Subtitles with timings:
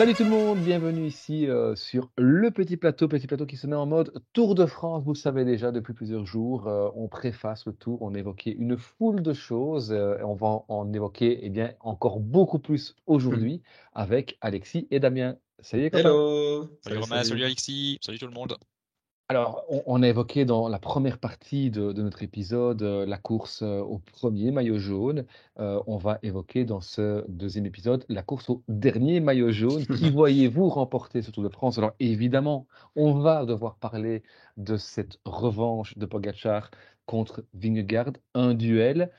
[0.00, 3.66] Salut tout le monde, bienvenue ici euh, sur le petit plateau, petit plateau qui se
[3.66, 5.04] met en mode Tour de France.
[5.04, 8.78] Vous le savez déjà depuis plusieurs jours, euh, on préface le tour, on évoquait une
[8.78, 13.60] foule de choses euh, et on va en évoquer eh bien encore beaucoup plus aujourd'hui
[13.92, 15.36] avec Alexis et Damien.
[15.58, 15.90] Salut.
[15.92, 18.56] Hello Salut Romain, salut Alexis, salut tout le monde.
[19.30, 23.16] Alors, on, on a évoqué dans la première partie de, de notre épisode euh, la
[23.16, 25.24] course euh, au premier maillot jaune.
[25.60, 29.86] Euh, on va évoquer dans ce deuxième épisode la course au dernier maillot jaune.
[29.86, 31.78] Qui voyez-vous remporter ce Tour de France?
[31.78, 32.66] Alors, évidemment,
[32.96, 34.24] on va devoir parler
[34.56, 36.72] de cette revanche de Pogacar
[37.06, 39.12] contre Vingegaard, un duel,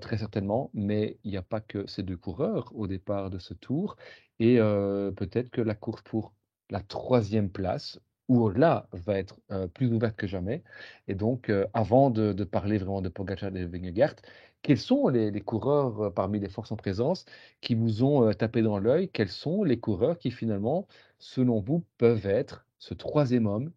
[0.00, 3.54] très certainement, mais il n'y a pas que ces deux coureurs au départ de ce
[3.54, 3.96] tour.
[4.38, 6.32] Et peut-être que la course pour
[6.70, 10.62] la troisième place où là va être euh, plus ouverte que jamais.
[11.08, 14.14] Et donc, euh, avant de, parler vraiment de Pogacar et de Vingegaard,
[14.62, 17.24] quels sont les, coureurs euh, parmi les forces en présence
[17.60, 19.08] qui vous ont tapé dans l'œil?
[19.10, 20.86] Quels sont les coureurs qui finalement,
[21.18, 23.72] selon vous, peuvent être ce troisième homme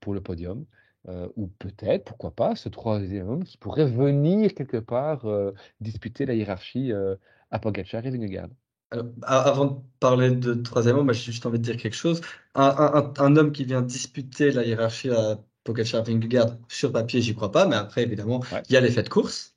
[0.00, 0.66] pour le podium?
[1.36, 5.24] Ou peut-être, pourquoi pas, ce troisième homme qui pourrait venir quelque part
[5.80, 6.92] disputer la hiérarchie
[7.50, 8.50] à Pogacar et Vingegaard?
[8.90, 12.20] Alors, a- avant de parler de troisième homme, j'ai juste envie de dire quelque chose.
[12.54, 17.20] Un, un- un- un homme qui vient disputer la hiérarchie à Pogacar Vingegaard, sur papier,
[17.20, 18.62] j'y crois pas, mais après, évidemment, Ouais.
[18.68, 19.54] il y a l'effet de course.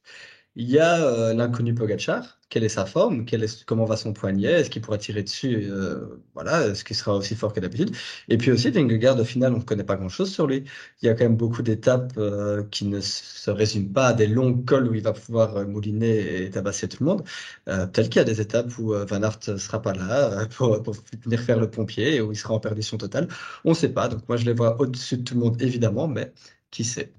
[0.55, 2.39] Il y a euh, l'inconnu Pogacar.
[2.53, 3.25] Quelle est sa forme?
[3.65, 4.51] Comment va son poignet?
[4.51, 5.71] Est-ce qu'il pourra tirer dessus?
[5.71, 7.95] euh, voilà, est-ce qu'il sera aussi fort que d'habitude?
[8.29, 10.63] Et puis aussi, Vingegaard, au final, on ne connaît pas grand-chose sur lui.
[11.01, 14.27] Il y a quand même beaucoup d'étapes euh, qui ne se résument pas à des
[14.27, 17.23] longs cols où il va pouvoir euh, mouliner et tabasser tout le monde.
[17.69, 20.83] Euh, tel qu'il y a des étapes où Van Aert ne sera pas là pour,
[20.83, 23.29] pour venir faire le pompier et où il sera en perdition totale.
[23.65, 24.09] On ne sait pas.
[24.09, 26.31] Donc moi, je les vois au-dessus de tout le monde, évidemment, mais
[26.69, 27.13] qui sait?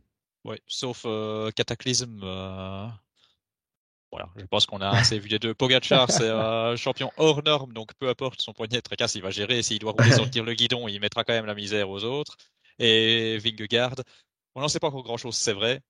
[0.45, 1.05] Ouais, sauf
[1.57, 2.23] Cataclysme.
[4.15, 5.55] Voilà, je pense qu'on a assez vu les deux.
[5.55, 9.31] Pogacar, c'est un champion hors norme, donc peu importe son poignet de tracasse, il va
[9.31, 9.61] gérer.
[9.61, 12.37] S'il doit rouler sortir le guidon, il mettra quand même la misère aux autres.
[12.79, 13.97] Et Vingegaard,
[14.55, 15.81] on n'en sait pas encore grand-chose, c'est vrai.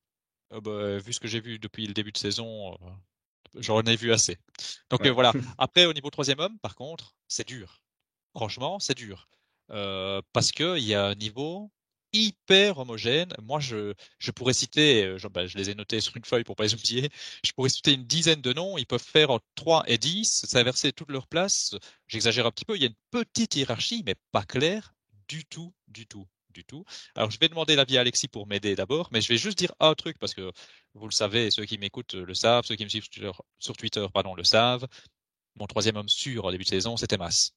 [0.54, 2.76] Euh, bah, vu ce que j'ai vu depuis le début de saison, euh,
[3.59, 4.38] j'en ai vu assez.
[4.88, 5.09] Donc Ouais.
[5.09, 5.32] euh, voilà.
[5.59, 7.82] Après, au niveau troisième homme, par contre, c'est dur.
[8.34, 9.28] Franchement, c'est dur.
[9.69, 11.70] Parce que il y a un niveau
[12.14, 13.34] hyper homogène.
[13.42, 16.44] Moi, je, je pourrais citer, euh, je, bah, je les ai notés sur une feuille
[16.44, 17.10] pour pas les oublier,
[17.44, 18.78] je pourrais citer une dizaine de noms.
[18.78, 21.75] Ils peuvent faire entre 3 et 10, traverser toutes leurs places.
[22.06, 22.76] J'exagère un petit peu.
[22.76, 24.94] Il y a une petite hiérarchie, mais pas claire
[25.28, 26.84] du tout, du tout, du tout.
[27.16, 29.72] Alors, je vais demander l'avis à Alexis pour m'aider d'abord, mais je vais juste dire
[29.81, 30.52] un truc parce que
[30.94, 34.06] vous le savez, ceux qui m'écoutent le savent, ceux qui me suivent sur, sur Twitter,
[34.12, 34.86] pardon, le savent.
[35.56, 37.54] Mon troisième homme sûr en début de saison, c'était Mas.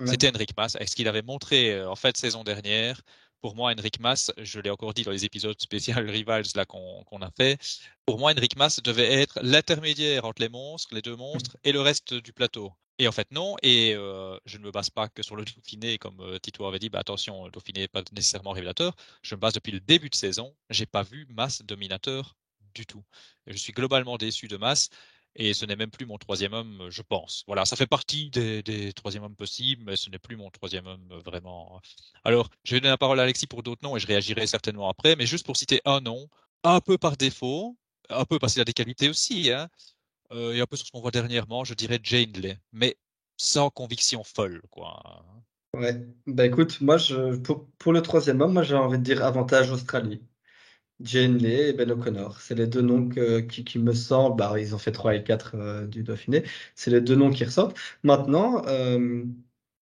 [0.00, 0.06] Ouais.
[0.08, 0.76] C'était Henrik Mas.
[0.76, 3.00] Est-ce qu'il avait montré euh, en fait saison dernière
[3.42, 7.22] Pour moi, Henrik Mas, je l'ai encore dit dans les épisodes spéciaux Rivals là qu'on
[7.22, 7.58] a fait.
[8.06, 11.80] Pour moi, Henrik Mas devait être l'intermédiaire entre les monstres, les deux monstres, et le
[11.80, 12.72] reste du plateau.
[12.98, 13.56] Et en fait, non.
[13.62, 16.78] Et euh, je ne me base pas que sur le Dauphiné, comme euh, Tito avait
[16.78, 16.88] dit.
[16.88, 18.94] Bah, attention, le Dauphiné n'est pas nécessairement révélateur.
[19.22, 20.54] Je me base depuis le début de saison.
[20.70, 22.36] J'ai pas vu Mas dominateur
[22.74, 23.04] du tout.
[23.46, 24.88] Et je suis globalement déçu de Mas.
[25.34, 27.44] Et ce n'est même plus mon troisième homme, je pense.
[27.46, 30.86] Voilà, ça fait partie des, des troisième hommes possibles, mais ce n'est plus mon troisième
[30.86, 31.80] homme vraiment.
[32.24, 34.88] Alors, je vais donner la parole à Alexis pour d'autres noms et je réagirai certainement
[34.90, 36.28] après, mais juste pour citer un nom,
[36.64, 37.76] un peu par défaut,
[38.10, 39.68] un peu parce qu'il a des qualités aussi, hein,
[40.32, 42.96] euh, et un peu sur ce qu'on voit dernièrement, je dirais Jane mais
[43.36, 45.24] sans conviction folle, quoi.
[45.74, 46.06] Ouais.
[46.26, 46.98] Bah écoute, moi,
[47.44, 50.22] pour, pour le troisième homme, moi, j'ai envie de dire avantage Australie.
[51.02, 52.40] Jane Lay et Ben O'Connor.
[52.40, 55.86] C'est les deux noms qui, me semblent, bah, ils ont fait 3 et 4 euh,
[55.86, 56.44] du Dauphiné.
[56.74, 57.76] C'est les deux noms qui ressortent.
[58.02, 59.24] Maintenant, euh,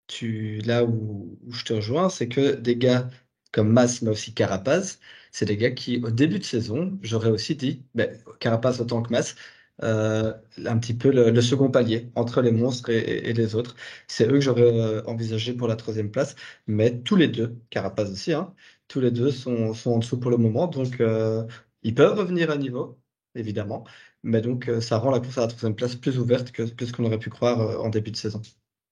[0.06, 3.08] tu, là où, je te rejoins, c'est que des gars
[3.52, 4.98] comme Mas, mais aussi Carapaz,
[5.32, 8.10] c'est des gars qui, au début de saison, j'aurais aussi dit, ben,
[8.40, 9.36] Carapaz autant que Mas,
[9.82, 10.32] euh,
[10.66, 13.74] un petit peu le, second palier entre les monstres et, les autres.
[14.06, 16.36] C'est eux que j'aurais envisagé pour la troisième place,
[16.66, 18.54] mais tous les deux, Carapaz aussi, hein,
[18.88, 21.46] tous les deux sont, sont en dessous pour le moment, donc euh,
[21.82, 23.00] ils peuvent revenir à niveau,
[23.34, 23.84] évidemment,
[24.22, 26.86] mais donc euh, ça rend la course à la troisième place plus ouverte que, que
[26.86, 28.42] ce qu'on aurait pu croire euh, en début de saison.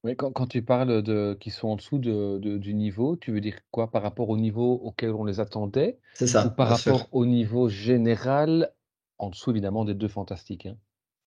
[0.05, 3.33] Oui, quand, quand tu parles de qui sont en dessous de, de- du niveau, tu
[3.33, 5.99] veux dire quoi par rapport au niveau auquel on les attendait?
[6.15, 6.95] C'est ou ça, par bien sûr.
[6.95, 8.73] rapport au niveau général,
[9.19, 10.77] en dessous évidemment des deux fantastiques, hein?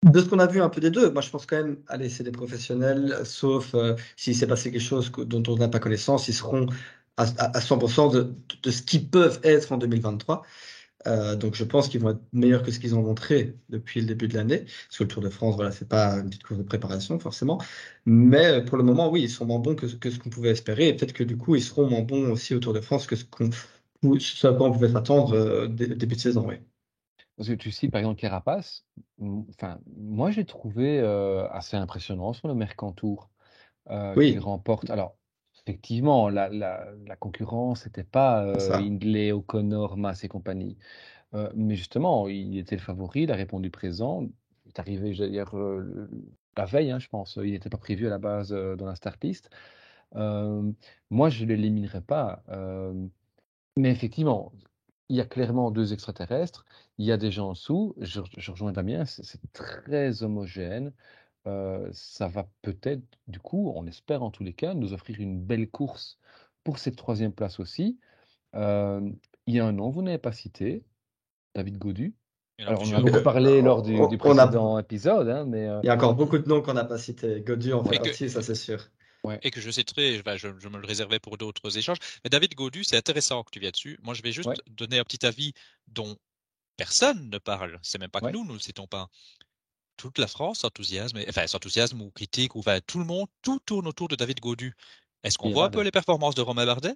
[0.03, 2.09] De ce qu'on a vu un peu des deux, moi je pense quand même, allez,
[2.09, 6.27] c'est des professionnels, sauf euh, s'il s'est passé quelque chose dont on n'a pas connaissance,
[6.27, 6.67] ils seront
[7.17, 10.44] à, à- à 100% de, de ce qu'ils peuvent être en 2023.
[11.07, 14.07] Euh, donc je pense qu'ils vont être meilleurs que ce qu'ils ont montré depuis le
[14.07, 14.59] début de l'année.
[14.65, 17.62] Parce que le Tour de France, voilà, c'est pas une petite course de préparation forcément.
[18.06, 20.29] Mais euh, pour le moment, oui, ils sont moins bons que, ce- que ce qu'on
[20.29, 20.88] pouvait espérer.
[20.89, 23.15] Et peut-être que du coup, ils seront moins bons aussi au Tour de France que
[23.15, 23.50] ce qu'on,
[24.19, 26.56] ce à quoi on pouvait s'attendre euh, dé- début de saison, oui.
[27.38, 28.85] Parce que tu cites par exemple Carapace,
[29.19, 33.29] enfin, moi j'ai trouvé euh, assez impressionnant sur le Mercantour.
[34.23, 34.89] qui remporte.
[34.89, 35.17] Alors,
[35.65, 40.77] effectivement, la, la, concurrence n'était pas euh, Hindley, O'Connor, Mass et compagnie.
[41.56, 44.23] mais justement, il était le favori, il a répondu présent.
[44.65, 45.56] Il est arrivé, d'ailleurs,
[46.57, 47.38] la veille, hein, je pense.
[47.44, 49.50] Il n'était pas prévu à la base dans la start list.
[50.13, 52.44] moi, je ne l'éliminerai pas.
[53.75, 54.53] mais effectivement,
[55.09, 56.65] il y a clairement deux extraterrestres.
[56.97, 57.95] Il y a des gens en dessous.
[58.00, 60.94] Je, je rejoins Damien, c'est très homogène.
[61.45, 65.69] Ça va peut-être, du coup, on espère en tous les cas, nous offrir une belle
[65.69, 66.18] course
[66.63, 68.00] pour cette troisième place aussi.
[68.53, 69.13] il
[69.47, 70.83] y a un nom, vous n'avez pas cité,
[71.53, 72.15] David Godu.
[72.57, 75.68] Alors, on a beaucoup parlé lors du, précédent épisode, hein, mais...
[75.83, 77.42] Il y a encore beaucoup de noms qu'on n'a pas cités.
[77.42, 78.89] Godu en fait partie, ça c'est sûr.
[79.41, 81.98] Et que je citerai, je, je, me le réservais pour d'autres échanges.
[82.24, 83.98] Mais David Godu, c'est intéressant que tu viennes dessus.
[84.03, 85.53] Moi, je vais juste donner un petit avis
[85.88, 86.15] dont
[86.77, 87.80] personne ne parle.
[87.81, 89.09] C'est même pas que nous, nous ne le citons pas.
[89.97, 93.88] Toute la France s'enthousiasme, enfin s'enthousiasme ou critique, ou enfin, tout le monde, tout tourne
[93.88, 94.75] autour de David Godu.
[95.24, 96.95] Est-ce qu'on voit un peu les performances de Romain Bardet?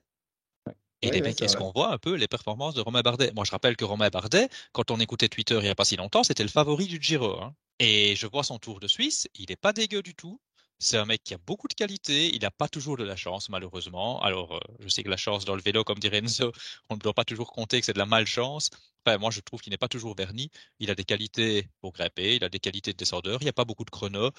[1.01, 3.31] Et les mecs, est-ce qu'on voit un peu les performances de Romain Bardet?
[3.33, 5.95] Moi, je rappelle que Romain Bardet, quand on écoutait Twitter il n'y a pas si
[5.95, 7.41] longtemps, c'était le favori du Giro.
[7.41, 7.55] Hein.
[7.79, 10.41] Et je vois son tour de Suisse, il n'est pas dégueu du tout.
[10.79, 13.49] C'est un mec qui a beaucoup de qualité, il n'a pas toujours de la chance,
[13.49, 14.21] malheureusement.
[14.21, 16.53] Alors, euh, je sais que la chance dans le vélo, comme dirait Enzo,
[16.89, 18.69] on ne doit pas toujours compter que c'est de la malchance.
[19.05, 20.49] Enfin, moi, je trouve qu'il n'est pas toujours verni.
[20.79, 23.53] Il a des qualités pour grimper, il a des qualités de descendeur, il n'y a
[23.53, 24.31] pas beaucoup de chrono.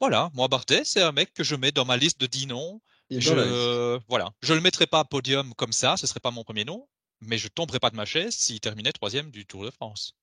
[0.00, 2.80] Voilà, moi, Bardet, c'est un mec que je mets dans ma liste de 10 noms.
[3.10, 6.64] Je, voilà, je le mettrai pas à podium comme ça, ce serait pas mon premier
[6.64, 6.88] nom,
[7.20, 10.14] mais je tomberai pas de ma chaise s'il terminait troisième du Tour de France.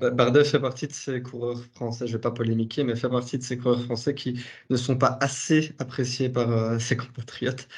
[0.00, 3.38] Bardet fait partie de ces coureurs français, je ne vais pas polémiquer, mais fait partie
[3.38, 7.68] de ces coureurs français qui ne sont pas assez appréciés par euh, ses compatriotes.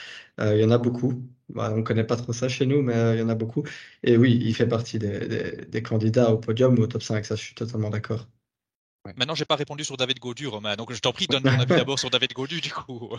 [0.41, 1.23] Euh, il y en a beaucoup.
[1.49, 3.35] Bah, on ne connaît pas trop ça chez nous, mais euh, il y en a
[3.35, 3.65] beaucoup.
[4.03, 7.43] Et oui, il fait partie des, candidats au podium ou au top 5, ça je
[7.43, 8.27] suis totalement d'accord.
[9.17, 10.77] Maintenant, j'ai pas répondu sur David Godu, Romain.
[10.77, 13.11] Donc, je t'en prie, donne ton avis d'abord sur David Godu, du coup.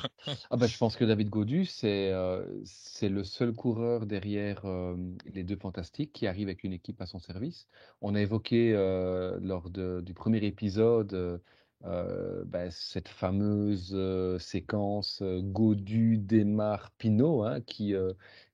[0.49, 4.95] ah bah, je pense que David Godu, c'est euh, c'est le seul coureur derrière euh,
[5.33, 7.67] les deux fantastiques qui arrive avec une équipe à son service.
[8.01, 11.41] On a évoqué euh, lors de, du premier épisode
[11.83, 13.95] bah, cette fameuse
[14.39, 17.93] séquence Godu, démarre, Pinot, hein, qui,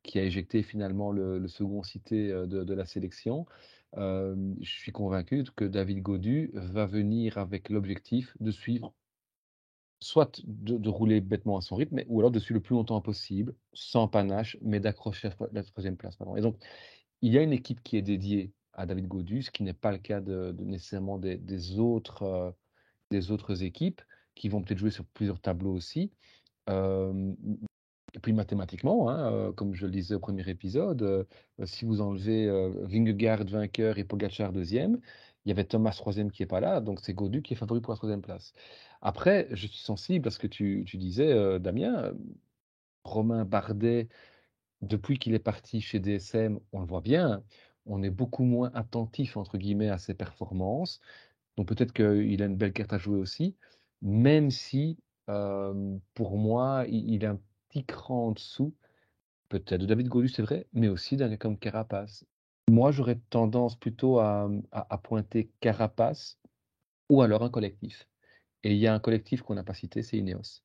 [0.04, 3.48] qui a éjecté finalement le, le second cité de, de la sélection
[3.96, 8.94] je suis convaincu que David Godu va venir avec l'objectif de suivre,
[10.00, 13.56] soit de, rouler bêtement à son rythme, ou alors de suivre le plus longtemps possible,
[13.74, 16.18] sans panache, mais d'accrocher la troisième place.
[16.38, 16.58] Et donc,
[17.22, 19.92] il y a une équipe qui est dédiée à David Godu, ce qui n'est pas
[19.92, 21.22] le cas de, nécessairement
[21.78, 22.56] autres,
[23.12, 24.02] des autres équipes
[24.36, 26.12] qui vont peut-être jouer sur plusieurs tableaux aussi.
[28.16, 31.24] Et puis mathématiquement, hein, euh, comme je le disais au premier épisode, euh,
[31.60, 32.48] euh, si vous enlevez
[32.84, 35.00] Vingegaard vainqueur et Pogacar deuxième,
[35.46, 37.82] il y avait Thomas troisième qui n'est pas là, donc c'est Godu qui est favori
[37.82, 38.54] pour la troisième place.
[39.02, 42.14] Après, je suis sensible à ce que tu, disais, Damien.
[43.04, 44.08] Romain Bardet,
[44.82, 47.44] depuis qu'il est parti chez DSM, on le voit bien,
[47.86, 51.02] on est beaucoup moins attentif, entre guillemets, à ses performances.
[51.58, 53.58] Donc peut-être qu'il a une belle carte à jouer aussi,
[54.02, 54.98] même si,
[56.14, 57.40] pour moi, il, il, a un
[57.82, 58.74] cran en dessous,
[59.50, 62.26] peut-être de David Godu, c'est vrai, mais aussi d'un gars comme Carapace.
[62.70, 64.50] Moi, j'aurais tendance plutôt à,
[65.04, 66.40] pointer Carapace
[67.10, 68.08] ou alors un collectif.
[68.64, 70.62] Et il y a un collectif qu'on n'a pas cité, c'est Ineos.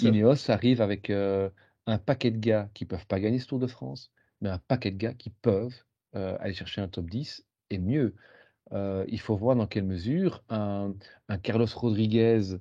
[0.00, 1.50] Ineos arrive avec euh,
[1.86, 4.90] un paquet de gars qui peuvent pas gagner ce Tour de France, mais un paquet
[4.90, 5.84] de gars qui peuvent
[6.16, 8.14] euh, aller chercher un top 10 et mieux.
[8.72, 10.94] Euh, il faut voir dans quelle mesure un,
[11.28, 12.56] un Carlos Rodriguez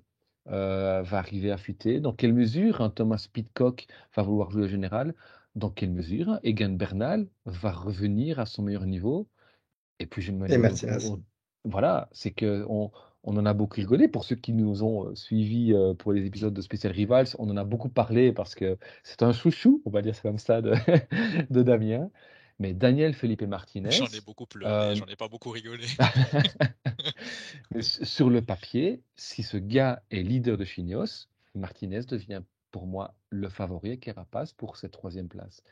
[0.45, 5.13] va arriver à fuiter Dans quelle mesure un Thomas Pitcock va vouloir jouer au général?
[5.55, 9.27] Dans quelle mesure Egan Bernal va revenir à son meilleur niveau?
[9.99, 10.47] Et puis, je me
[11.65, 12.91] voilà, c'est que on,
[13.23, 14.07] on, en a beaucoup rigolé.
[14.07, 17.49] Pour ceux qui nous ont euh, suivis euh, pour les épisodes de Special Rivals, on
[17.49, 20.61] en a beaucoup parlé parce que c'est un chouchou, on va dire ça comme ça,
[20.61, 20.73] de,
[21.49, 22.09] de Damien.
[22.59, 23.91] Mais Daniel Felipe Martinez.
[23.91, 25.85] J'en ai beaucoup pleuré, euh, j'en ai pas beaucoup rigolé.
[27.81, 32.41] sur le papier, si ce gars est leader de Chinios, Martinez devient
[32.71, 35.63] pour moi le favori à Carapace pour cette troisième place.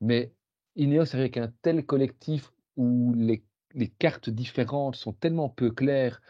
[0.00, 0.32] Mais
[0.76, 3.42] Ineos avec un tel collectif où les,
[3.98, 6.20] cartes différentes sont tellement peu claires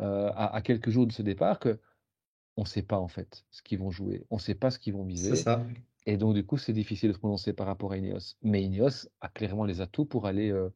[0.00, 1.78] euh, à, à, quelques jours de ce départ que
[2.56, 4.78] on ne sait pas en fait ce qu'ils vont jouer, on ne sait pas ce
[4.78, 5.30] qu'ils vont viser.
[5.30, 5.64] C'est ça.
[6.06, 8.36] Et donc, du coup, c'est difficile de se prononcer par rapport à Ineos.
[8.42, 10.70] Mais Ineos a clairement les atouts pour aller euh,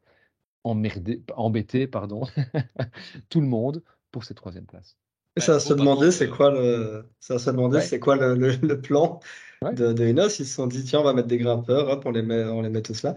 [0.65, 2.27] emmerder, embêter pardon,
[3.29, 4.97] tout le monde pour cette troisième place.
[5.37, 9.21] ça va se demander c'est quoi le ça se demander c'est quoi le, le, plan
[9.63, 10.29] de, de, Ineos?
[10.39, 12.63] Ils se sont dit tiens on va mettre des grimpeurs, hop, on les met on
[12.63, 13.15] les met tous là.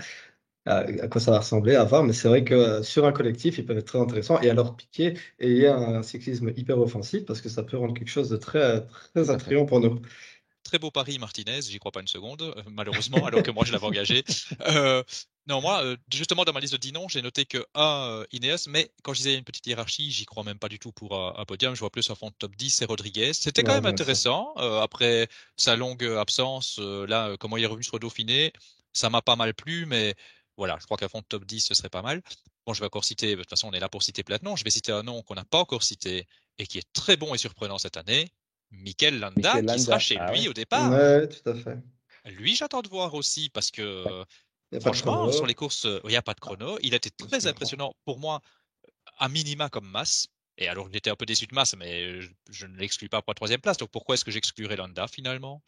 [0.66, 3.58] À, quoi ça va ressembler à voir, mais c'est vrai que euh, sur un collectif,
[3.58, 6.78] ils peuvent être très intéressants et alors piquer et il y a un cyclisme hyper
[6.78, 10.02] offensif parce que ça peut rendre quelque chose de très, très attrayant pour nous.
[10.68, 13.72] Très beau pari Martinez, j'y crois pas une seconde, euh, malheureusement, alors que moi je
[13.72, 14.24] l'avais engagé.
[14.68, 15.02] Euh,
[15.48, 18.68] non, moi, euh, justement, dans ma liste de 10 noms, j'ai noté que un Ineos,
[18.68, 21.46] mais quand je disais une petite hiérarchie, j'y crois même pas du tout pour un,
[21.46, 21.74] podium.
[21.74, 23.34] Je vois plus un fond de top 10, c'est Rodriguez.
[23.34, 24.54] C'était quand même intéressant.
[24.56, 28.52] après sa longue absence, là, comment il est revenu sur le Dauphiné,
[28.92, 30.16] ça m'a pas mal plu, mais
[30.58, 32.22] voilà, je crois qu'un fond de top 10, ce serait pas mal.
[32.66, 34.44] Bon, je vais encore citer, de toute façon, on est là pour citer plein de
[34.44, 34.58] noms.
[34.58, 37.34] Je vais citer un nom qu'on n'a pas encore cité et qui est très bon
[37.34, 38.30] et surprenant cette année,
[38.72, 40.92] Mikel Landa, qui sera chez ah lui au départ.
[40.92, 41.78] Ouais, tout à fait.
[42.26, 44.04] Lui, j'attends de voir aussi parce que
[44.82, 46.78] franchement, sur les courses, il n'y a pas de chrono.
[46.82, 48.42] Il a été très impressionnant pour moi,
[49.18, 50.28] à minima comme masse.
[50.58, 52.20] Et alors, j'étais un peu déçu de masse, mais
[52.50, 53.78] je, ne l'exclus pas pour la troisième place.
[53.78, 55.62] Donc, pourquoi est-ce que j'exclurais Landa finalement?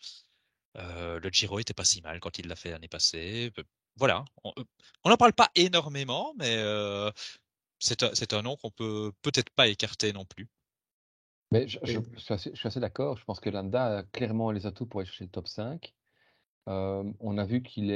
[0.78, 3.52] Euh, Le Giro était pas si mal quand il l'a fait l'année passée.
[3.96, 4.54] Voilà, on
[5.10, 7.12] n'en parle pas énormément, mais euh,
[7.80, 10.48] c'est un, nom qu'on peut peut-être pas écarter non plus.
[11.52, 11.80] Mais je,
[12.18, 13.18] suis assez, d'accord.
[13.18, 15.96] Je pense que Landa a clairement les atouts pour aller chercher le top 5.
[16.68, 17.88] Euh, on a vu qu'il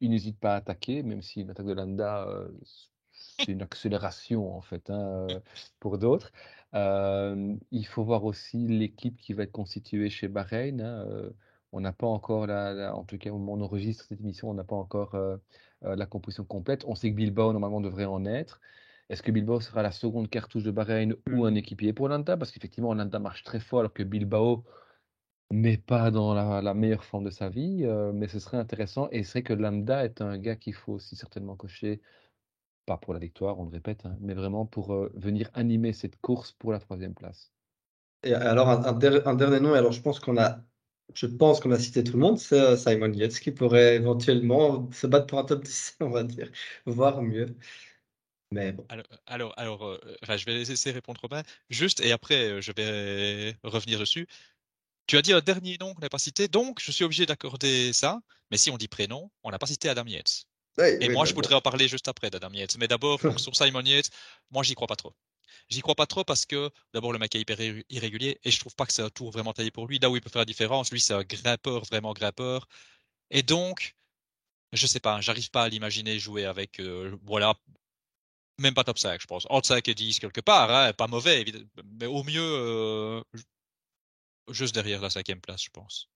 [0.00, 2.48] n'hésite pas à attaquer, même si l'attaque de Landa, euh,
[3.12, 5.26] c'est une accélération en fait hein,
[5.80, 6.30] pour d'autres.
[6.74, 10.80] il faut voir aussi l'équipe qui va être constituée chez Bahreïn.
[10.80, 11.06] Hein,
[11.72, 14.50] on n'a pas encore, la, en tout cas au moment où on enregistre cette émission,
[14.50, 15.16] on n'a pas encore
[15.82, 16.84] la composition complète.
[16.86, 18.60] On sait que Bilbao normalement devrait en être.
[19.10, 22.36] Est-ce que Bilbao sera la seconde cartouche de Bahreïn ou un équipier pour Lanta?
[22.36, 24.64] Parce qu'effectivement, Lanta marche très fort alors que Bilbao
[25.50, 27.80] n'est pas dans la, meilleure forme de sa vie.
[27.84, 29.08] Euh, mais ce serait intéressant.
[29.10, 32.00] Et c'est vrai que Landa est un gars qu'il faut aussi certainement cocher,
[32.86, 36.20] pas pour la victoire, on le répète, hein, mais vraiment pour euh, venir animer cette
[36.20, 37.52] course pour la troisième place.
[38.22, 40.60] Et alors, un, dernier nom, alors je pense qu'on a
[41.14, 44.88] je pense qu'on a cité tout le monde, c'est euh, Simon Yates qui pourrait éventuellement
[44.92, 46.48] se battre pour un top 10, on va dire,
[46.86, 47.56] voire mieux.
[48.52, 48.84] Mais bon.
[49.26, 51.42] Alors, alors, euh, je vais laisser répondre Robin.
[51.68, 54.26] Juste, et après, euh, je vais revenir dessus.
[55.06, 57.92] Tu as dit un dernier nom qu'on n'a pas cité, donc je suis obligé d'accorder
[57.92, 58.20] ça.
[58.50, 60.44] Mais si on dit prénom, on n'a pas cité Adam Yates.
[60.78, 62.76] et moi, je voudrais en parler juste après d'Adam Yates.
[62.78, 64.10] Mais d'abord, sur Simon Yates,
[64.50, 65.14] moi, j'y crois pas trop.
[65.68, 67.58] J'y crois pas trop parce que, d'abord, le mec est hyper
[67.90, 70.00] irrégulier et je trouve pas que c'est un tour vraiment taillé pour lui.
[70.00, 72.66] Là où il peut faire la différence, lui, c'est un grimpeur, vraiment grimpeur.
[73.30, 73.94] Et donc,
[74.72, 77.54] je sais pas, j'arrive pas à l'imaginer jouer avec, euh, voilà,
[78.60, 79.46] même pas top 5, je pense.
[79.50, 81.44] Entre 5 et 10 quelque part, hein, pas mauvais,
[81.98, 83.22] mais au mieux, euh,
[84.50, 86.08] juste derrière la cinquième place, je pense.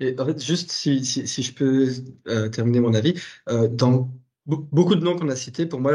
[0.00, 1.88] Et en fait, juste si, si, je peux
[2.26, 3.14] euh, terminer mon avis,
[3.48, 4.12] euh, dans
[4.46, 5.92] beaucoup de noms qu'on a cités, pour moi,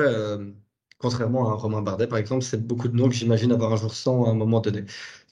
[0.97, 3.93] contrairement à Romain Bardet, par exemple, c'est beaucoup de noms que j'imagine avoir un jour
[3.93, 4.85] sans à un moment donné.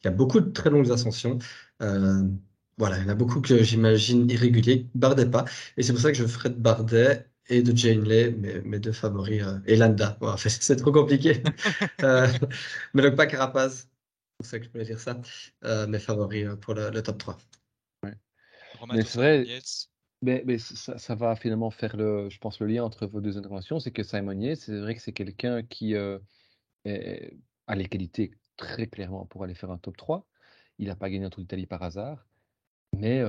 [0.04, 1.40] Il y a beaucoup de très longues ascensions.
[1.80, 4.88] voilà, il y en a beaucoup que j'imagine irréguliers.
[4.96, 5.46] Bardet pas.
[5.78, 8.92] Et c'est pour ça que je ferai de Bardet et de Jane Lay, mes, deux
[8.92, 10.18] favoris, euh, et Landa.
[10.38, 11.42] c'est trop compliqué.
[12.04, 12.28] euh,
[12.94, 15.20] mais donc pas Carapaz, c'est pour ça que je voulais dire ça.
[15.64, 17.38] Euh, mes favoris euh, pour le, top 3.
[18.94, 19.46] Mais c'est vrai,
[20.22, 23.80] mais, mais ça, va finalement faire le, je pense, le lien entre vos deux interventions,
[23.80, 26.20] c'est que Simon Yates, c'est vrai que c'est quelqu'un qui a
[26.86, 30.28] les qualités très clairement pour aller faire un top 3.
[30.80, 32.28] Il n'a pas gagné un Tour d'Italie par hasard.
[33.00, 33.24] Mais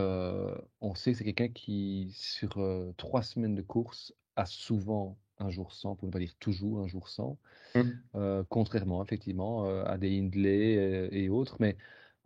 [0.80, 2.58] on sait que c'est quelqu'un qui, sur
[2.96, 6.88] trois semaines de course, a souvent un jour sans, pour ne pas dire toujours un
[6.88, 7.38] jour sans,
[7.74, 8.42] mmh.
[8.48, 11.56] contrairement effectivement à des Hindley et, autres.
[11.60, 11.76] Mais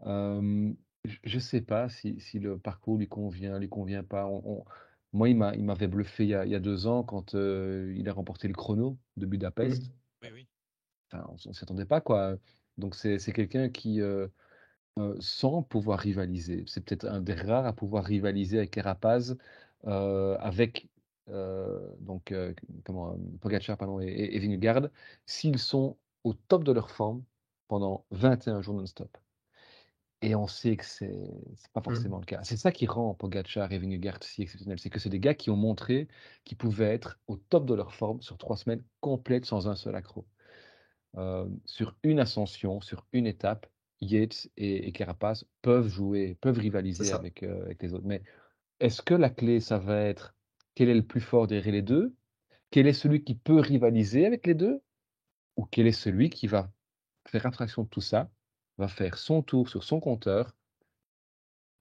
[0.04, 4.28] je ne sais pas si, le parcours lui convient, lui convient pas.
[5.12, 8.98] moi, il m'avait bluffé il y, a, deux ans quand il a remporté le chrono
[9.16, 9.82] de Budapest.
[10.22, 10.26] Mmh.
[10.32, 10.46] oui.
[11.10, 12.36] Enfin, on ne s'y attendait pas, quoi.
[12.78, 14.00] Donc c'est quelqu'un qui,
[15.20, 16.64] sans pouvoir rivaliser.
[16.66, 19.36] C'est peut-être un des rares à pouvoir rivaliser avec Carapaz,
[19.84, 20.88] avec
[22.00, 22.34] donc
[22.84, 24.88] comment Pogacar pardon et, et Vingegaard,
[25.26, 27.24] s'ils sont au top de leur forme
[27.68, 29.16] pendant 21 jours non-stop.
[30.20, 31.84] Et on sait que c'est n'est pas mmh.
[31.84, 32.40] forcément le cas.
[32.44, 35.50] C'est ça qui rend Pogacar et Vingegaard si exceptionnels, c'est que c'est des gars qui
[35.50, 36.06] ont montré
[36.44, 39.96] qu'ils pouvaient être au top de leur forme sur trois semaines complètes sans un seul
[39.96, 40.26] accro.
[41.64, 43.66] sur une ascension, sur une étape,
[44.02, 48.06] Yates et, et Carapaz peuvent jouer, peuvent rivaliser avec, euh, avec les autres.
[48.06, 48.22] Mais
[48.80, 50.34] est-ce que la clé, ça va être
[50.74, 52.14] quel est le plus fort derrière les deux?
[52.70, 54.82] Quel est celui qui peut rivaliser avec les deux?
[55.56, 56.72] Ou quel est celui qui va
[57.28, 58.30] faire abstraction de tout ça,
[58.78, 60.56] va faire son tour sur son compteur?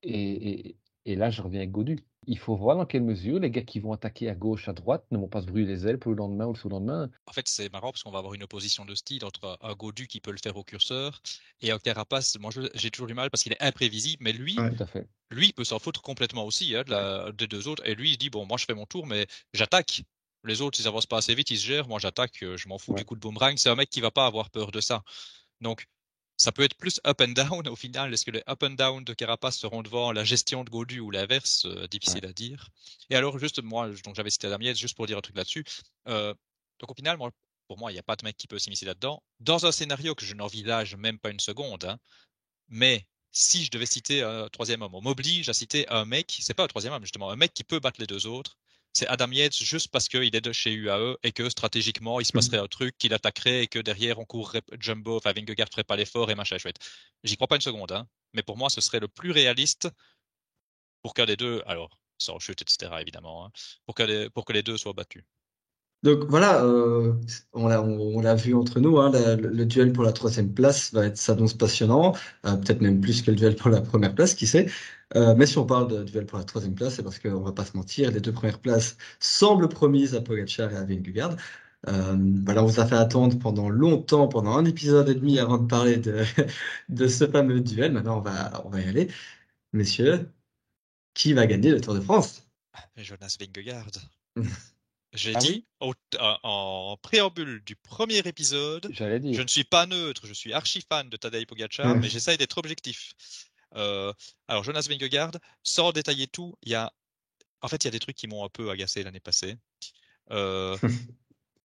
[0.02, 1.98] Et, et là, je reviens avec Godu.
[2.26, 5.04] Il faut voir dans quelle mesure les gars qui vont attaquer à gauche, à droite
[5.10, 7.48] ne vont pas se brûler les ailes pour le lendemain ou le lendemain En fait,
[7.48, 10.30] c'est marrant parce qu'on va avoir une opposition de style entre un Godu qui peut
[10.30, 11.20] le faire au curseur
[11.60, 12.38] et un Carapace.
[12.38, 14.56] Moi, j'ai toujours du mal parce qu'il est imprévisible, mais lui,
[15.30, 16.84] lui il peut s'en foutre complètement aussi hein,
[17.36, 17.84] des deux autres.
[17.86, 20.02] Et lui, il dit bon, moi, je fais mon tour, mais j'attaque.
[20.44, 21.86] Les autres, ils avancent pas assez vite, ils se gèrent.
[21.86, 23.56] Moi, j'attaque, euh, je m'en fous du coup de boomerang.
[23.58, 25.02] C'est un mec qui va pas avoir peur de ça.
[25.60, 25.86] Donc,
[26.42, 28.12] ça peut être plus up and down au final.
[28.12, 31.10] Est-ce que les up and down de Carapace seront devant la gestion de Godu ou
[31.10, 31.66] l'inverse?
[31.66, 32.68] Euh, Difficile à dire.
[33.10, 35.64] Et alors, juste moi, donc j'avais cité Damiette, juste pour dire un truc là-dessus.
[36.08, 36.34] Euh,
[36.80, 37.30] donc au final, moi,
[37.68, 39.22] pour moi, il n'y a pas de mec qui peut s'immiscer là-dedans.
[39.40, 41.98] Dans un scénario que je n'envisage même pas une seconde, hein,
[42.68, 46.54] mais si je devais citer un troisième homme, on m'oblige à citer un mec, c'est
[46.54, 48.58] pas un troisième homme justement, un mec qui peut battre les deux autres,
[48.92, 52.32] c'est Adam Yates juste parce qu'il est de chez UAE et que stratégiquement il se
[52.32, 55.96] passerait un truc qu'il attaquerait et que derrière on courrait Jumbo, enfin Vingegaard ferait pas
[55.96, 56.78] l'effort et machin chouette.
[57.24, 59.88] J'y crois pas une seconde, hein, mais pour moi ce serait le plus réaliste
[61.02, 63.50] pour qu'un des deux, alors sans chute etc évidemment, hein,
[63.86, 65.24] pour, que pour que les deux soient battus.
[66.02, 67.14] Donc voilà, euh,
[67.52, 71.16] on l'a on, vu entre nous, hein, le, duel pour la troisième place va être
[71.16, 74.66] s'annonce passionnant, euh, peut-être même plus que le duel pour la première place, qui sait.
[75.14, 77.52] Euh, mais si on parle de duel pour la troisième place, c'est parce qu'on va
[77.52, 81.36] pas se mentir, les deux premières places semblent promises à Pogacar et à Vingegaard.
[81.88, 85.58] Euh, voilà, on vous a fait attendre pendant longtemps, pendant un épisode et demi avant
[85.58, 86.24] de parler de,
[86.88, 87.92] de ce fameux duel.
[87.92, 89.08] Maintenant, on va, on va y aller.
[89.72, 90.30] Messieurs,
[91.14, 92.46] qui va gagner le Tour de France?
[92.96, 93.90] Jonas Vingegaard.
[95.12, 100.54] J'ai ah dit en préambule du premier épisode, je ne suis pas neutre, je suis
[100.54, 103.12] archi fan de Tadej Pogacar, mais j'essaye d'être objectif.
[103.76, 104.12] Euh,
[104.48, 106.92] alors Jonas Vingegaard, sans détailler tout, il y a,
[107.60, 109.56] en fait, il y a des trucs qui m'ont un peu agacé l'année passée.
[110.30, 110.76] Euh,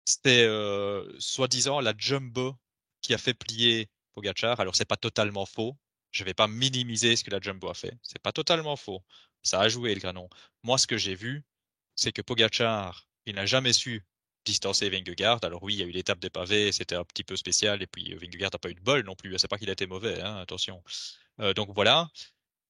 [0.06, 2.58] C'était euh, soi-disant la jumbo
[3.02, 4.60] qui a fait plier Pogacar.
[4.60, 5.78] Alors c'est pas totalement faux.
[6.12, 7.98] Je vais pas minimiser ce que la jumbo a fait.
[8.04, 9.02] C'est pas totalement faux.
[9.42, 10.30] Ça a joué le granon.
[10.62, 11.44] Moi, ce que j'ai vu,
[11.96, 14.04] c'est que Pogacar il n'a jamais su
[14.46, 15.40] distancer Vingegaard.
[15.44, 17.88] Alors oui, il y a eu l'étape des pavés, c'était un petit peu spécial, et
[17.88, 19.38] puis Vingegaard n'a pas eu de bol non plus.
[19.38, 20.84] C'est pas qu'il été mauvais, hein, attention.
[21.40, 22.10] Euh, donc voilà.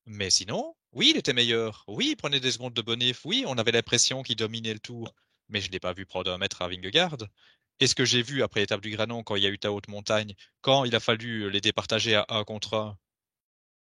[0.06, 1.84] Mais sinon, oui, il était meilleur.
[1.88, 3.26] Oui, il prenait des secondes de bonif.
[3.26, 5.14] Oui, on avait l'impression qu'il dominait le tour.
[5.50, 7.18] Mais je ne l'ai pas vu prendre un mètre à Vingegaard.
[7.80, 9.72] Et ce que j'ai vu après l'étape du Granon, quand il y a eu ta
[9.72, 12.98] haute montagne, quand il a fallu les départager à un contre un,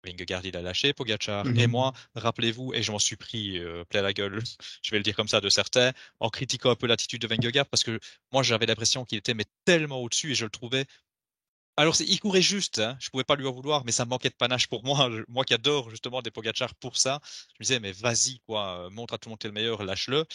[0.03, 1.45] Vingegaard, il a lâché Pogachar.
[1.47, 1.71] Et mhm.
[1.71, 4.41] moi, rappelez-vous, et je m'en suis pris euh, plein la gueule,
[4.81, 7.67] je vais le dire comme ça, de certains, en critiquant un peu l'attitude de Vingegaard,
[7.67, 7.99] parce que
[8.31, 10.85] moi, j'avais l'impression qu'il était mais tellement au-dessus et je le trouvais.
[11.77, 14.35] Alors, il courait juste, hein, je pouvais pas lui en vouloir, mais ça manquait de
[14.35, 15.09] panache pour moi.
[15.29, 18.89] moi qui adore justement des Pogachar pour ça, je me disais, mais vas-y, quoi, euh,
[18.89, 20.25] montre à tout le monde le meilleur, lâche-le.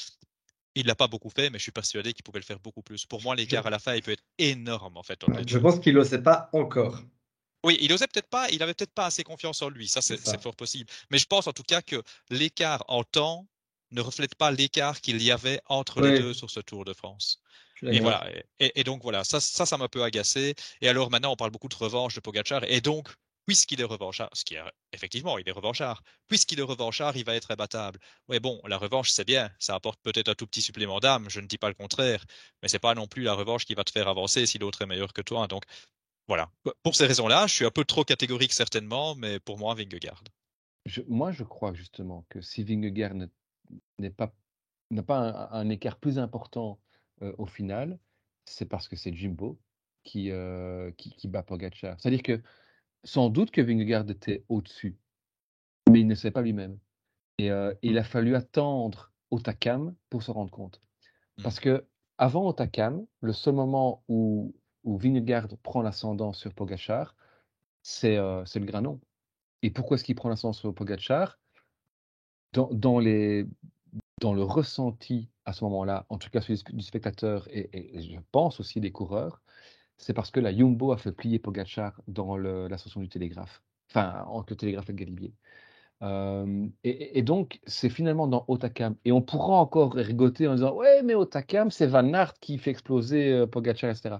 [0.75, 3.07] Il l'a pas beaucoup fait, mais je suis persuadé qu'il pouvait le faire beaucoup plus.
[3.07, 5.25] Pour moi, l'écart à la fin, il peut être énorme, en fait.
[5.47, 7.01] je pense qu'il ne le sait pas encore.
[7.67, 10.41] Oui, il osait peut-être pas, il avait peut-être pas assez confiance en lui, ça c'est
[10.41, 10.89] fort possible.
[11.11, 12.01] Mais je pense en tout cas que
[12.31, 13.49] l'écart en temps
[13.91, 17.41] ne reflète pas l'écart qu'il y avait entre les deux sur ce Tour de France.
[17.83, 18.25] Et voilà.
[18.61, 20.55] Et, donc voilà, ça, ça, ça m'a peu agacé.
[20.81, 22.63] Et alors maintenant, on parle beaucoup de revanche de Pogachar.
[22.65, 23.09] Et donc,
[23.47, 26.03] puisqu'il est revanchard, ce qui est effectivement, il est revanchard.
[26.29, 27.99] Puisqu'il est revanchard, il va être imbattable.
[28.29, 29.51] Oui, bon, la revanche, c'est bien.
[29.59, 31.29] Ça apporte peut-être un tout petit supplément d'âme.
[31.29, 32.25] Je ne dis pas le contraire.
[32.63, 34.87] Mais c'est pas non plus la revanche qui va te faire avancer si l'autre est
[34.87, 35.47] meilleur que toi.
[35.49, 35.65] Donc,
[36.29, 36.51] voilà.
[36.83, 40.23] Pour ces raisons-là, je suis un peu trop catégorique certainement, mais pour moi, Vingegaard.
[41.09, 43.15] moi, je crois justement que si Vingegaard
[43.99, 44.35] n'est pas
[44.91, 46.79] n'a pas un, écart plus important
[47.23, 47.99] euh, au final,
[48.45, 49.59] c'est parce que c'est Jimbo
[50.05, 51.99] qui, euh, qui, qui, bat Pogacar.
[51.99, 52.41] C'est-à-dire que
[53.03, 54.97] sans doute que Vingegaard était au-dessus,
[55.91, 56.79] mais il ne sait pas lui-même.
[57.39, 60.81] Et euh, il a fallu attendre Otakam pour se rendre compte.
[61.39, 61.43] Mmh.
[61.43, 61.85] Parce que
[62.19, 64.55] avant Otakam, le seul moment où
[64.87, 67.15] où Vingegaard prend l'ascendant sur Pogachar,
[68.05, 69.01] euh, c'est le Granon.
[69.63, 71.39] Et pourquoi est-ce qu'il prend l'ascendant sur Pogachar
[72.53, 73.01] dans, dans,
[74.21, 78.59] dans le ressenti à ce moment-là, en tout cas celui du spectateur et, je pense
[78.61, 79.41] aussi des coureurs,
[79.97, 84.53] c'est parce que la Jumbo a fait plier Pogachar dans l'ascension du télégraphe, enfin entre
[84.53, 85.35] le télégraphe et le Galibier.
[86.03, 88.97] Euh, et, donc, c'est finalement dans Otakam.
[89.05, 92.71] Et on pourra encore rigoter en disant Ouais, mais Otakam, c'est Van Aert qui fait
[92.71, 94.17] exploser euh, Pogacar, etc.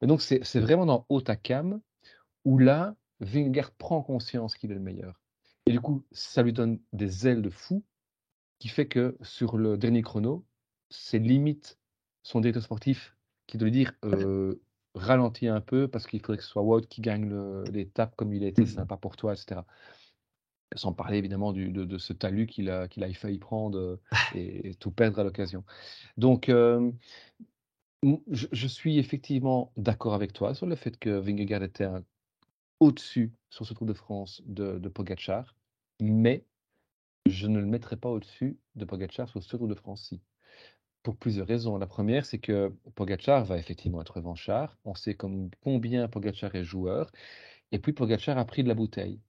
[0.00, 1.80] Mais donc, c'est vraiment dans Otakam
[2.44, 5.20] où là, Vingegaard prend conscience qu'il est le meilleur.
[5.66, 7.84] Et du coup, ça lui donne des ailes de fou
[8.58, 10.46] qui fait que sur le dernier chrono,
[10.88, 11.78] c'est limite
[12.22, 14.60] son directeur sportif qui doit lui dire euh,
[14.94, 18.44] ralentis un peu parce qu'il faudrait que ce soit Wout qui gagne l'étape comme il
[18.44, 19.60] a été sympa pour toi, etc.
[20.74, 24.00] Sans parler évidemment de, ce talus qu'il a, qu'il a failli prendre euh,
[24.34, 25.64] et, tout perdre à l'occasion.
[26.16, 26.90] Donc, euh,
[28.02, 31.88] je, suis effectivement d'accord avec toi sur le fait que Vingegaard était
[32.80, 35.56] au-dessus sur ce Tour de France de, de Pogacar,
[36.00, 36.44] mais
[37.26, 40.20] je ne le mettrai pas au-dessus de Pogacar sur ce Tour de France-ci.
[41.02, 41.78] Pour plusieurs raisons.
[41.78, 44.76] La première, c'est que Pogacar va effectivement être revanchard.
[44.84, 47.10] On sait comme, combien Pogacar est joueur.
[47.72, 49.20] Et puis Pogacar a pris de la bouteille.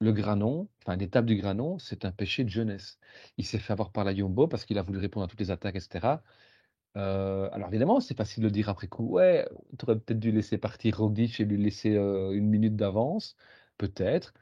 [0.00, 2.98] Le granon, enfin l'étape du granon, c'est un péché de jeunesse.
[3.38, 5.50] Il s'est fait avoir par la Jumbo parce qu'il a voulu répondre à toutes les
[5.50, 6.16] attaques, etc
[6.96, 9.04] Euh, alors évidemment, c'est facile de dire après coup.
[9.04, 13.36] Ouais, tu aurais peut-être dû laisser partir Roglic et lui laisser euh, une minute d'avance,
[13.78, 14.34] peut-être.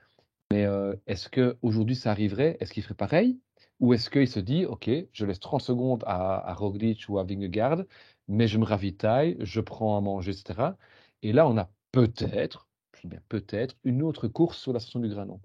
[0.52, 2.56] Mais euh, est-ce qu'aujourd'hui ça arriverait?
[2.60, 3.40] Est-ce qu'il ferait pareil?
[3.80, 7.82] Ou est-ce qu'il se dit, OK, je laisse 30 secondes à, Roglic ou à Vingegaard,
[8.28, 10.76] mais je me ravitaille, je prends à manger, etc.
[11.22, 12.68] Et là, on a peut-être,
[13.04, 15.40] bien peut-être, une autre course sur l'ascension du Granon.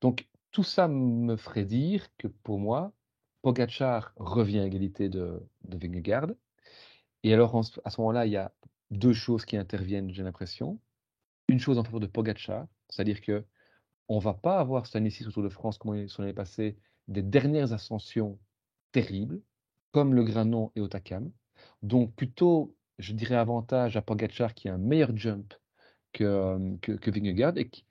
[0.00, 2.92] Donc, tout ça me ferait dire que pour moi,
[3.42, 6.28] Pogachar revient à égalité de, de Vingegaard.
[7.22, 8.52] Et alors, à ce moment-là, il y a
[8.90, 10.80] deux choses qui interviennent, j'ai l'impression.
[11.48, 13.44] Une chose en faveur de Pogachar, c'est-à-dire que
[14.08, 16.76] on va pas avoir cette année-ci au Tour de France, comme on l'année passée,
[17.06, 18.38] des dernières ascensions
[18.92, 19.40] terribles,
[19.92, 21.30] comme le Granon et Otakam.
[21.82, 25.54] Donc, plutôt, je dirais avantage à Pogachar qui a un meilleur jump
[26.12, 27.86] que, euh, que, que Vingegaard et qui,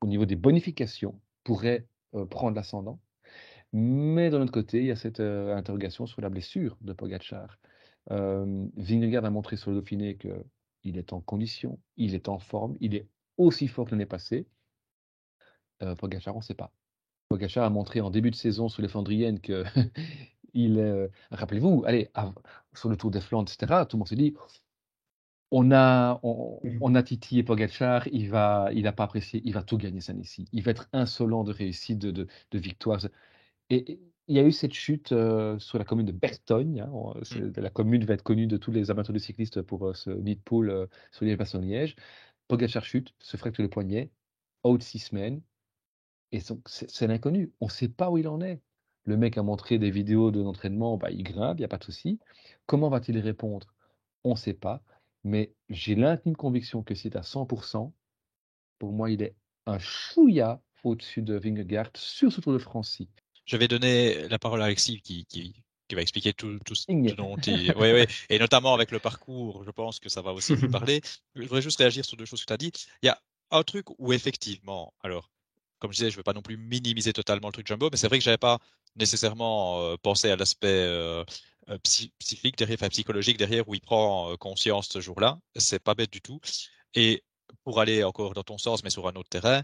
[0.00, 2.98] au niveau des bonifications, pourrait euh, prendre l'ascendant.
[3.72, 7.58] Mais d'un autre côté, il y a cette euh, interrogation sur la blessure de Pogacar.
[8.10, 12.76] Euh, Vingegaard a montré sur le Dauphiné qu'il est en condition, il est en forme,
[12.80, 14.46] il est aussi fort que l'année passée.
[15.82, 16.72] Euh, Pogacar, on ne sait pas.
[17.28, 19.64] Pogacar a montré en début de saison sur les Flandriennes que
[20.54, 21.10] il est.
[21.30, 22.10] Rappelez-vous, allez,
[22.74, 24.34] sur le Tour des Flandres, etc., tout le monde s'est dit
[25.50, 29.62] on a, mmh on, a titillé Pogacar, il va, il n'a pas apprécié, il va
[29.62, 30.46] tout gagner cette année-ci.
[30.52, 33.00] Il va être insolent de réussite, de, de, victoire.
[33.70, 34.00] Et,
[34.30, 36.80] il y a eu cette chute euh, sur la commune de Bertogne.
[36.80, 37.60] Hein, mmh.
[37.60, 40.36] La commune va être connue de tous les amateurs de cyclistes pour euh, ce nid
[40.36, 41.96] de poule euh, sur Liège-Bastogne-Liège.
[42.46, 44.10] Pogacar chute, se fracture le poignet,
[44.64, 45.40] out six semaines.
[46.32, 47.52] Et c'est l'inconnu.
[47.60, 48.60] On ne sait pas où il en est.
[49.04, 51.78] Le mec a montré des vidéos de l'entraînement, bah, il grimpe, il n'y a pas
[51.78, 52.18] de souci.
[52.66, 53.74] Comment va-t-il répondre?
[54.24, 54.82] On ne sait pas
[55.24, 57.92] mais j'ai l'intime conviction que c'est à 100%,
[58.78, 59.34] pour moi, il est
[59.66, 63.02] un chouïa au-dessus de Vingegaard sur ce Tour de France.
[63.48, 65.54] Je vais donner la parole à Alexis qui, qui,
[65.88, 66.84] qui va expliquer tout, tout ce
[67.14, 67.72] dont il...
[67.76, 68.04] oui, oui.
[68.28, 71.00] Et notamment avec le parcours, je pense que ça va aussi lui parler.
[71.34, 72.72] Je voudrais juste réagir sur deux choses que tu as dit.
[73.02, 73.18] Il y a
[73.50, 75.30] un truc où effectivement, alors,
[75.78, 77.96] comme je disais, je ne veux pas non plus minimiser totalement le truc Jumbo, mais
[77.96, 78.58] c'est vrai que j'avais pas
[78.96, 81.24] nécessairement euh, pensé à l'aspect euh,
[81.70, 81.78] euh,
[82.18, 85.38] psychique derrière, enfin psychologique derrière où il prend conscience ce jour-là.
[85.56, 86.38] C'est pas bête du tout.
[86.94, 87.24] Et
[87.64, 89.62] pour aller encore dans ton sens, mais sur un autre terrain,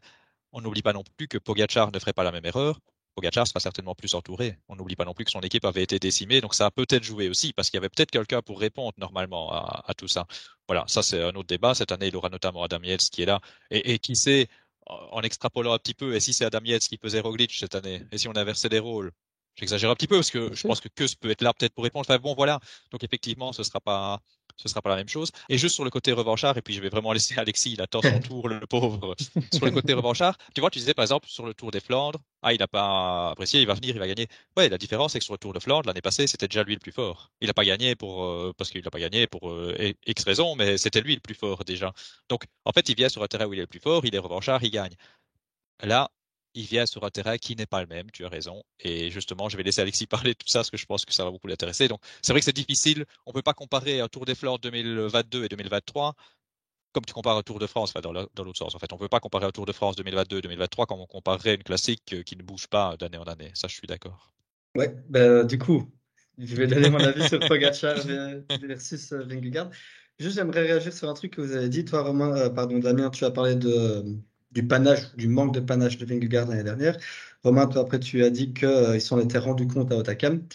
[0.52, 2.80] on n'oublie pas non plus que Pogachar ne ferait pas la même erreur.
[3.14, 4.58] Pogachar sera certainement plus entouré.
[4.68, 7.04] On n'oublie pas non plus que son équipe avait été décimée, donc ça a peut-être
[7.04, 10.26] joué aussi, parce qu'il y avait peut-être quelqu'un pour répondre normalement à, tout ça.
[10.66, 11.74] Voilà, ça c'est un autre débat.
[11.74, 14.48] Cette année, il aura notamment Adam Yates qui est là, et, qui sait,
[14.86, 18.02] en extrapolant un petit peu, et si c'est Adam Yates qui faisait Roglic cette année,
[18.12, 19.12] et si on inversait des rôles,
[19.56, 21.84] J'exagère un petit peu parce que je pense que Keus peut être là peut-être pour
[21.84, 22.04] répondre.
[22.08, 22.58] Enfin bon, voilà.
[22.90, 24.20] Donc effectivement, ce sera pas,
[24.56, 25.30] ce sera pas la même chose.
[25.48, 28.00] Et juste sur le côté revanchard, et puis je vais vraiment laisser Alexis, il attend
[28.02, 29.14] son tour, le pauvre,
[29.52, 30.36] sur le côté revanchard.
[30.54, 33.30] Tu vois, tu disais par exemple sur le Tour des Flandres, ah, il n'a pas
[33.30, 34.28] apprécié, il va venir, il va gagner.
[34.56, 36.74] Ouais, la différence, c'est que sur le Tour de Flandre, l'année passée, c'était déjà lui
[36.74, 37.32] le plus fort.
[37.40, 40.54] Il n'a pas gagné pour, euh, parce qu'il n'a pas gagné pour euh, X raisons,
[40.54, 41.92] mais c'était lui le plus fort déjà.
[42.28, 44.14] Donc, en fait, il vient sur un terrain où il est le plus fort, il
[44.14, 44.94] est revanchard, il gagne.
[45.82, 46.10] Là,
[46.54, 48.62] il vient sur un terrain qui n'est pas le même, tu as raison.
[48.80, 51.12] Et justement, je vais laisser Alexis parler de tout ça, parce que je pense que
[51.12, 51.88] ça va beaucoup l'intéresser.
[51.88, 53.04] Donc, c'est vrai que c'est difficile.
[53.26, 56.14] On ne peut pas comparer un Tour des Flandres 2022 et 2023
[56.94, 58.74] comme tu compares un Tour de France, dans l'autre sens.
[58.74, 61.06] En fait, on ne peut pas comparer un Tour de France 2022 2023 comme on
[61.06, 63.50] comparerait une classique euh, qui ne bouge pas d'année en année.
[63.54, 64.32] Ça, je suis d'accord.
[64.76, 65.90] Ouais, bah, du coup,
[66.38, 67.96] je vais donner mon avis sur Pogacar
[68.60, 69.70] versus euh, Vingegaard.
[70.20, 71.84] Juste, j'aimerais réagir sur un truc que vous avez dit.
[71.84, 74.04] Toi, Romain, euh, pardon, Damien, tu as parlé de
[74.54, 76.96] du panache, du manque de panache de Vingegaard l'année dernière.
[77.42, 80.46] Romain, toi, après, tu as dit qu'ils euh, s'en étaient rendus compte à Otakam.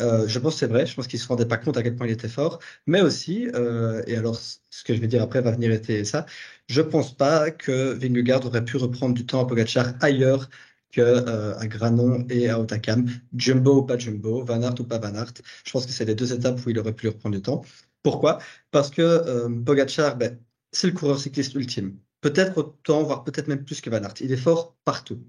[0.00, 1.82] Euh, je pense que c'est vrai, je pense qu'ils ne se rendaient pas compte à
[1.82, 5.22] quel point il était fort, mais aussi, euh, et alors ce que je vais dire
[5.22, 6.26] après va venir être ça,
[6.68, 10.48] je ne pense pas que Vingegaard aurait pu reprendre du temps à Pogacar ailleurs
[10.90, 14.98] que euh, à Granon et à Otakam, Jumbo ou pas Jumbo, Van Aert ou pas
[14.98, 15.34] Van Aert.
[15.64, 17.62] Je pense que c'est les deux étapes où il aurait pu reprendre du temps.
[18.02, 18.38] Pourquoi?
[18.70, 20.38] Parce que euh, Pogacar, ben,
[20.72, 24.14] c'est le coureur cycliste ultime peut-être autant, voire peut-être même plus que Van Aert.
[24.20, 25.22] Il est fort partout.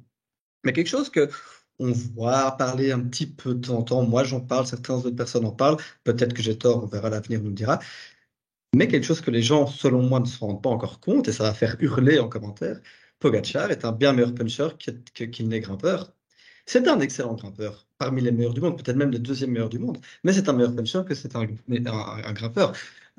[0.63, 1.29] Mais quelque chose que
[1.79, 5.10] on voit parler un petit peu de temps en temps, moi j'en parle, certaines autres
[5.12, 7.79] personnes en parlent, peut-être que j'ai tort, on verra l'avenir nous le dira,
[8.73, 11.34] mais quelque chose que les gens, selon moi, ne se rendent pas encore compte, et
[11.34, 12.79] ça va faire hurler en commentaire,
[13.19, 16.13] Pogacar est un bien meilleur puncher qu'il n'est grimpeur.
[16.65, 19.79] C'est un excellent grimpeur, parmi les meilleurs du monde, peut-être même le deuxième meilleur du
[19.79, 22.73] monde, mais c'est un meilleur puncher que c'est un, un, grimpeur.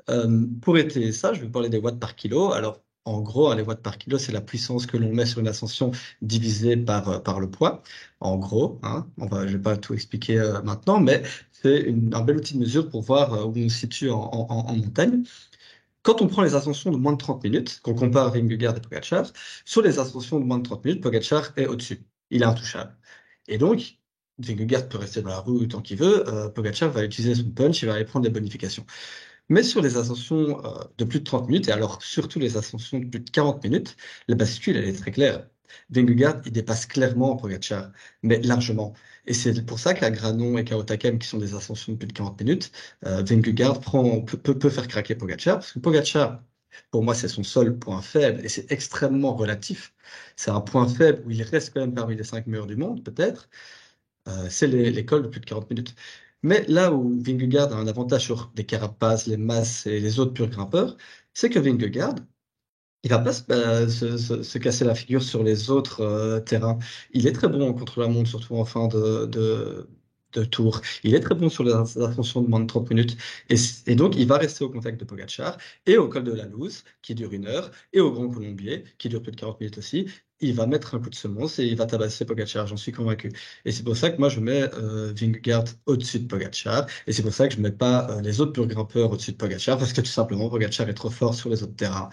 [0.09, 2.53] Euh, pour étayer ça, je vais parler des watts par kilo.
[2.53, 5.47] Alors, en gros, les watts par kilo, c'est la puissance que l'on met sur une
[5.47, 5.91] ascension
[6.21, 7.81] divisée par, euh, le poids.
[8.19, 11.89] En gros, hein, on va, je ne vais pas tout expliquer euh, maintenant, mais c'est
[12.13, 15.23] un bel outil de mesure pour voir euh, où on se situe en, montagne.
[16.03, 19.25] Quand on prend les ascensions de moins de 30 minutes, qu'on compare Vingegaard et Pogacar,
[19.65, 22.05] sur les ascensions de moins de 30 minutes, Pogacar est au-dessus.
[22.29, 22.97] Il est intouchable.
[23.47, 23.97] Et donc,
[24.39, 26.27] Vingegaard peut rester dans la roue tant qu'il veut.
[26.29, 26.49] Euh,
[26.89, 28.85] va utiliser son punch, il va aller prendre des bonifications.
[29.49, 32.99] Mais sur les ascensions euh, de plus de 30 minutes, et alors surtout les ascensions
[32.99, 33.95] de plus de 40 minutes,
[34.27, 35.47] la bascule, elle est très claire.
[35.89, 37.91] Vingegaard, il dépasse clairement Pogacar,
[38.23, 38.93] mais largement.
[39.25, 42.07] Et c'est pour ça qu'à Granon et qu'à Otakem, qui sont des ascensions de plus
[42.07, 42.71] de 40 minutes,
[43.05, 46.41] euh, Vingegaard prend, peut, faire craquer Pogacar, parce que Pogacar,
[46.91, 49.93] pour moi, c'est son seul point faible, et c'est extrêmement relatif.
[50.35, 53.03] C'est un point faible où il reste quand même parmi les cinq meilleurs du monde,
[53.03, 53.49] peut-être.
[54.27, 55.95] Euh, c'est l'école de plus de 40 minutes.
[56.43, 60.33] Mais là où Vingegaard a un avantage sur les carapaces, les masses et les autres
[60.33, 60.97] purs grimpeurs,
[61.33, 62.15] c'est que Vingegaard,
[63.03, 66.79] il va pas se, casser la figure sur les autres euh, terrains.
[67.13, 69.87] Il est très bon contre la montre, surtout en fin de
[70.45, 70.81] tour.
[71.03, 73.17] Il est très bon sur les ascensions de moins de 30 minutes.
[73.49, 76.83] Et, donc, il va rester au contact de Pogachar et au col de la Louse,
[77.01, 80.07] qui dure une heure, et au Grand Colombier, qui dure plus de 40 minutes aussi.
[80.39, 83.31] Il va mettre un coup de semence et il va tabasser Pogachar, j'en suis convaincu.
[83.65, 85.13] Et c'est pour ça que moi, je mets euh,
[85.87, 86.85] au-dessus de Pogachar.
[87.07, 89.31] Et c'est pour ça que je ne mets pas euh, les autres purs grimpeurs au-dessus
[89.31, 92.09] de Pogachar, parce que tout simplement, Pogachar est trop fort sur les autres terrains.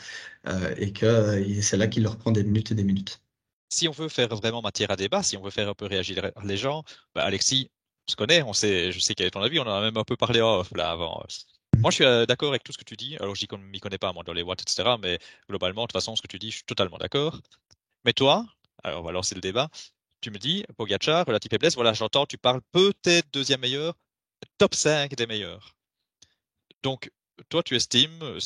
[0.46, 3.20] Euh, et que c'est là qu'il leur prend des minutes et des minutes
[3.74, 6.30] si on veut faire vraiment matière à débat, si on veut faire un peu réagir
[6.44, 6.84] les gens,
[7.14, 7.70] bah Alexis,
[8.08, 9.96] on se connaît, on sait, je sais quel est ton avis, on en a même
[9.96, 11.24] un peu parlé off là avant.
[11.78, 13.16] Moi, je suis euh, d'accord avec tout ce que tu dis.
[13.16, 14.96] Alors, je ne m'y connais pas, moi, dans les watts, etc.
[15.02, 17.40] Mais globalement, de toute façon, ce que tu dis, je suis totalement d'accord.
[18.04, 18.46] Mais toi,
[18.82, 19.68] alors on va le débat.
[20.20, 23.94] Tu me dis, Pogacar, relative faiblesse, voilà, j'entends, tu parles peut-être deuxième meilleur,
[24.58, 25.74] top 5 des meilleurs.
[26.82, 27.10] Donc,
[27.48, 28.38] toi, tu estimes,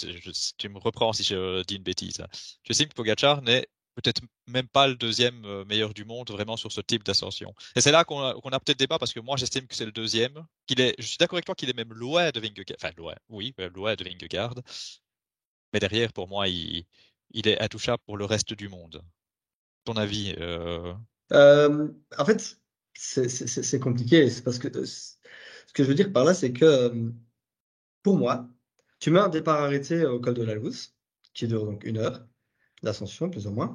[0.56, 2.28] tu me reprends si je dis une bêtise, hein.
[2.62, 3.68] tu estimes que Pogacar n'est
[4.00, 7.52] peut-être même pas le deuxième euh, meilleur du monde vraiment sur ce type d'ascension.
[7.74, 10.46] Et c'est là qu'on a, peut-être débat parce que moi j'estime que c'est le deuxième.
[10.66, 12.76] Qu'il est, je suis d'accord avec toi qu'il est même loin de Vingegaard.
[12.80, 14.54] Enfin, loin, oui, loin de Vingegaard.
[15.72, 16.86] Mais derrière, pour moi, il,
[17.34, 19.02] est intouchable pour le reste du monde.
[19.84, 20.94] Ton avis euh...
[21.32, 22.56] Euh, En fait,
[22.94, 24.30] c'est compliqué.
[24.30, 27.12] C'est parce que euh, ce que je veux dire par là, c'est que
[28.02, 28.48] pour moi,
[29.00, 30.94] tu mets un départ arrêté au col de la Louse,
[31.34, 32.26] qui dure donc une heure
[32.82, 33.72] d'ascension, plus ou moins.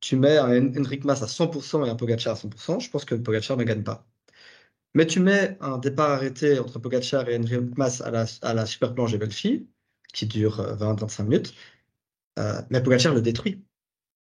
[0.00, 3.14] Tu mets un Henrik Mas à 100% et un Pogacar à 100%, je pense que
[3.14, 4.06] Pogacar ne gagne pas.
[4.94, 8.66] Mais tu mets un départ arrêté entre Pogacar et Henrik Mas à la, à la
[8.66, 9.66] super planche des filles,
[10.12, 11.54] qui dure 20-25 euh, minutes,
[12.38, 13.64] euh, mais Pogacar le détruit.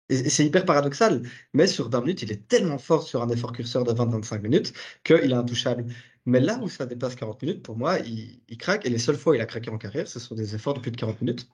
[0.08, 1.22] Et, c'est hyper paradoxal,
[1.54, 4.72] mais sur 20 minutes, il est tellement fort sur un effort curseur de 20-25 minutes
[5.04, 5.86] qu'il est intouchable.
[6.26, 8.84] Mais là où ça dépasse 40 minutes, pour moi, il, il, craque.
[8.86, 10.80] Et les seules fois où il a craqué en carrière, ce sont des efforts de
[10.80, 11.48] plus de 40 minutes.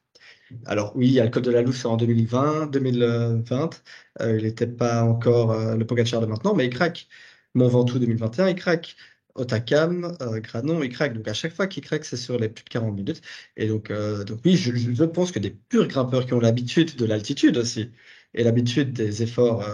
[0.67, 3.83] Alors oui, il y a le Code de la Lousse en 2020, 2020.
[4.21, 7.09] Euh, il n'était pas encore euh, le Pogacar de maintenant, mais il craque.
[7.55, 8.97] Mont Ventoux 2021, il craque.
[9.35, 11.15] Otakam, euh, Granon, il craque.
[11.15, 13.23] Donc à chaque fois qu'il craque, c'est sur les plus de 40 minutes.
[13.57, 17.05] Et donc, donc oui, je, je, pense que des purs grimpeurs qui ont l'habitude de
[17.07, 17.91] l'altitude aussi
[18.35, 19.65] et l'habitude des efforts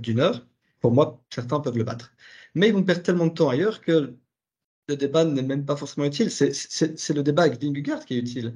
[0.00, 0.46] d'une heure,
[0.80, 2.12] pour moi, certains peuvent le battre.
[2.54, 4.16] Mais ils vont perdre tellement de temps ailleurs que
[4.88, 6.30] le débat n'est même pas forcément utile.
[6.30, 8.54] C'est le débat avec Vingegaard qui est utile.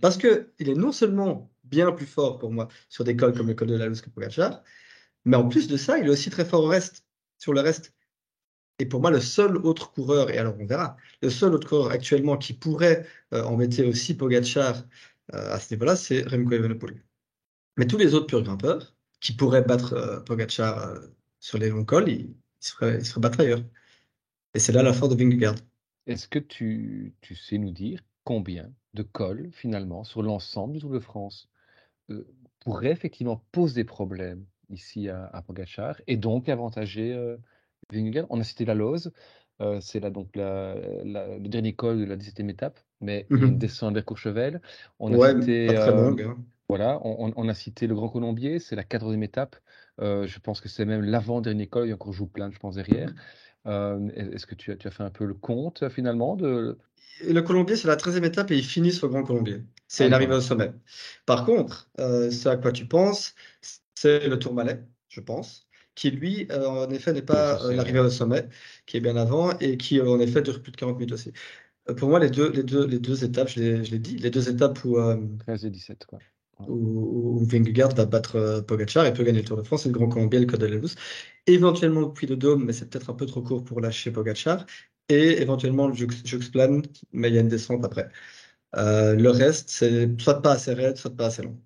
[0.00, 3.54] Parce qu'il est non seulement bien plus fort pour moi sur des cols comme le
[3.54, 4.62] col de la Luz que Pogacar,
[5.24, 7.04] mais en plus de ça, il est aussi très fort au reste,
[7.38, 7.92] sur le reste.
[8.78, 11.90] Et pour moi, le seul autre coureur, et alors on verra, le seul autre coureur
[11.90, 14.84] actuellement qui pourrait euh, embêter aussi Pogacar
[15.34, 17.02] euh, à ce niveau-là, c'est Remco Evenepoel.
[17.76, 20.94] Mais tous les autres purs grimpeurs qui pourraient battre euh, Pogacar
[21.40, 23.62] sur les longs cols, ils, seraient, ils battre ailleurs.
[24.56, 25.56] Et c'est là la force de Vingegaard.
[26.06, 30.92] Est-ce que tu, tu sais nous dire combien de cols, finalement, sur l'ensemble du Tour
[30.92, 31.50] de France,
[32.08, 32.26] euh,
[32.60, 37.36] pourrait effectivement poser problème ici à, à Pogachar et donc avantager euh,
[37.92, 38.24] Vingegaard?
[38.30, 39.12] On a cité la Lose,
[39.60, 43.56] euh, c'est là donc la, le dernier col de la 17e étape, mais il une
[43.56, 44.62] mmh descente vers Courchevel.
[44.98, 46.38] On a cité, pas très longue, hein.
[46.70, 49.54] Voilà, on, on, a cité le Grand Colombier, c'est la 14e étape.
[50.00, 53.12] je pense que c'est même l'avant-dernier col, il y a encore plein, je pense, derrière.
[53.66, 56.78] Est-ce que tu as, tu as, fait un peu le compte finalement de,
[57.24, 59.62] le Colombier, c'est la 13e étape et ils finissent au Grand Colombier.
[59.88, 60.72] C'est ah, l'arrivée au sommet.
[61.24, 63.34] Par contre, euh, ce à quoi tu penses,
[63.94, 68.10] c'est le Tourmalet, je pense, qui lui, euh, en effet, n'est pas euh, l'arrivée au
[68.10, 68.48] sommet,
[68.86, 71.32] qui est bien avant et qui, en effet, dure plus de 40 minutes aussi.
[71.96, 74.84] pour moi, les deux, les deux, les deux étapes, je l'ai dit, les deux étapes
[74.84, 74.98] où.
[75.38, 76.18] 13 et 17, quoi.
[76.60, 80.08] Où, Vingegaard va battre Pogacar et peut gagner le Tour de France, c'est le Grand
[80.08, 80.80] Colombier, le Code de la
[81.46, 84.64] Éventuellement le Puy de Dôme, mais c'est peut-être un peu trop court pour lâcher Pogacar
[85.08, 88.08] et éventuellement le juxplane, mais il y a une descente après.
[88.76, 91.60] Euh, le reste, c'est soit pas assez raide, soit pas assez long.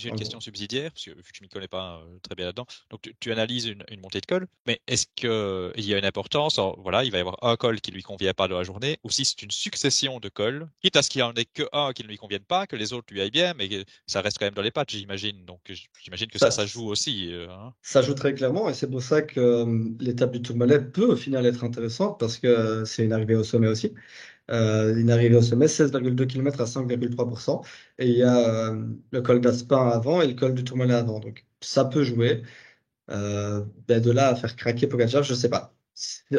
[0.00, 2.46] J'ai une question subsidiaire, parce que vu que je m'y connais pas euh, très bien
[2.46, 2.66] là-dedans.
[2.90, 5.98] Donc, tu, tu analyses une, une montée de col, mais est-ce que il y a
[5.98, 6.58] une importance?
[6.58, 8.98] Alors, Voilà, il va y avoir un col qui lui convient pas de la journée,
[9.04, 11.64] ou si c'est une succession de cols, quitte à ce qu'il y en ait que
[11.72, 13.68] un qui ne lui convienne pas, que les autres lui aillent bien, mais
[14.06, 15.44] ça reste quand même dans les pattes, j'imagine.
[15.44, 15.60] Donc,
[16.02, 17.32] j'imagine que ça, Ça- ça joue aussi.
[17.32, 17.74] euh, hein.
[17.82, 21.16] Ça joue très clairement et c'est pour ça que euh, l'étape du Tourmalet peut au
[21.16, 23.94] final être intéressante parce que euh, c'est une arrivée au sommet aussi.
[24.50, 27.62] Euh, une arrivée au sommet, 16,2 km à 5,3%.
[27.98, 31.20] Et il y a euh, le col d'Aspin avant et le col du Tourmalet avant.
[31.20, 32.42] Donc ça peut jouer.
[33.10, 35.74] Euh, ben, de là à faire craquer Pogacar, je sais pas.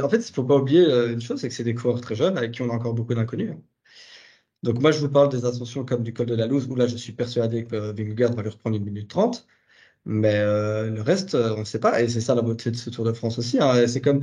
[0.01, 2.15] En fait, il faut pas oublier euh, une chose, c'est que c'est des coureurs très
[2.15, 3.51] jeunes avec qui on a encore beaucoup d'inconnus.
[3.51, 3.61] hein.
[4.63, 6.87] Donc moi, je vous parle des ascensions comme du col de la Louse où là,
[6.87, 9.47] je suis persuadé que Vingegaard va lui reprendre une minute 30.
[10.05, 12.01] Mais le reste, on ne sait pas.
[12.01, 13.59] Et c'est ça la beauté de ce Tour de France aussi.
[13.61, 13.87] hein.
[13.87, 14.21] C'est comme,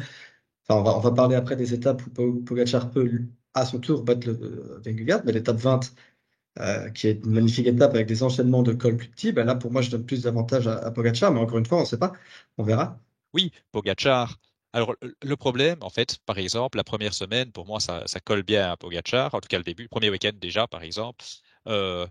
[0.77, 3.11] on va, parler après des étapes où Po- Pogacar peut,
[3.55, 5.23] à son tour, battre le euh, Vingegaard.
[5.25, 5.81] Mais l'étape 20,
[6.61, 9.55] euh, qui est une magnifique étape avec des enchaînements de cols plus petits, ben là,
[9.57, 11.33] pour moi, je donne plus d'avantages à, à Pogacar.
[11.33, 12.13] Mais encore une fois, on ne sait pas.
[12.59, 13.01] On verra.
[13.35, 14.39] Oui, Pogacar.
[14.73, 18.71] Alors, le- problème, en fait, par exemple, la première semaine, pour moi, ça, colle bien
[18.73, 21.25] à Pogacar, en tout cas le début, le premier week-end déjà, par exemple.
[21.69, 22.07] Euh,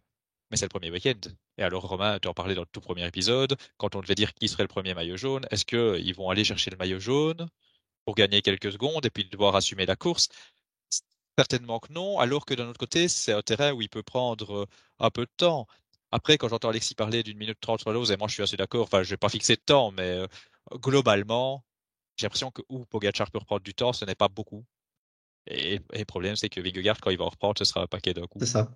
[0.52, 1.20] mais c'est le premier week-end.
[1.58, 4.34] Et alors, Romain, tu en parlais dans le tout premier épisode, quand on devait dire
[4.36, 7.48] qui serait le premier maillot jaune, est-ce qu'ils vont aller chercher le maillot jaune?
[8.08, 10.30] Pour gagner quelques secondes et puis devoir assumer la course?
[11.38, 14.60] Certainement que non, alors que d'un autre côté, c'est un terrain où il peut prendre
[14.60, 14.66] euh,
[15.00, 15.68] un peu de temps.
[16.12, 18.56] Après, quand j'entends Alexis parler d'une minute trente sur l'ose, et moi je suis assez
[18.56, 20.28] d'accord, enfin je vais pas fixer de temps, mais euh,
[20.76, 21.66] globalement,
[22.16, 24.64] j'ai l'impression que où Pogacar peut reprendre du temps, ce n'est pas beaucoup.
[25.48, 27.88] Et, et le problème, c'est que Vingegaard, quand il va en reprendre, ce sera un
[27.88, 28.40] paquet d'un coup.
[28.40, 28.72] C'est ça.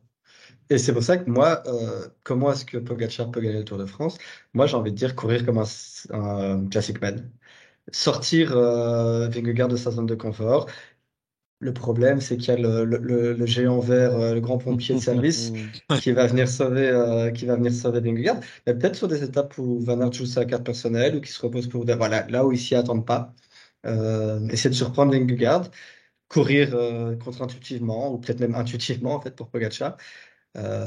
[0.69, 3.77] Et c'est pour ça que moi, euh, comment est-ce que Pogacar peut gagner le Tour
[3.77, 4.17] de France?
[4.53, 5.65] Moi, j'ai envie de dire courir comme un,
[6.11, 7.31] un classic man.
[7.91, 10.67] Sortir euh, Vingegaard de sa zone de confort.
[11.59, 14.57] Le problème, c'est qu'il y a le, le- le- le géant vert, euh, le grand
[14.57, 15.53] pompier de service,
[15.93, 18.39] qui va venir sauver, euh, qui va venir sauver Vingegaard.
[18.67, 21.41] Mais peut-être sur des étapes où Van Aert joue sa carte personnelle ou qui se
[21.41, 23.33] repose pour voilà, là où ils s'y attendent pas.
[23.85, 25.69] Euh, essayer de surprendre Vingegaard,
[26.29, 29.97] courir euh, contre-intuitivement ou peut-être même intuitivement en fait pour Pogacar.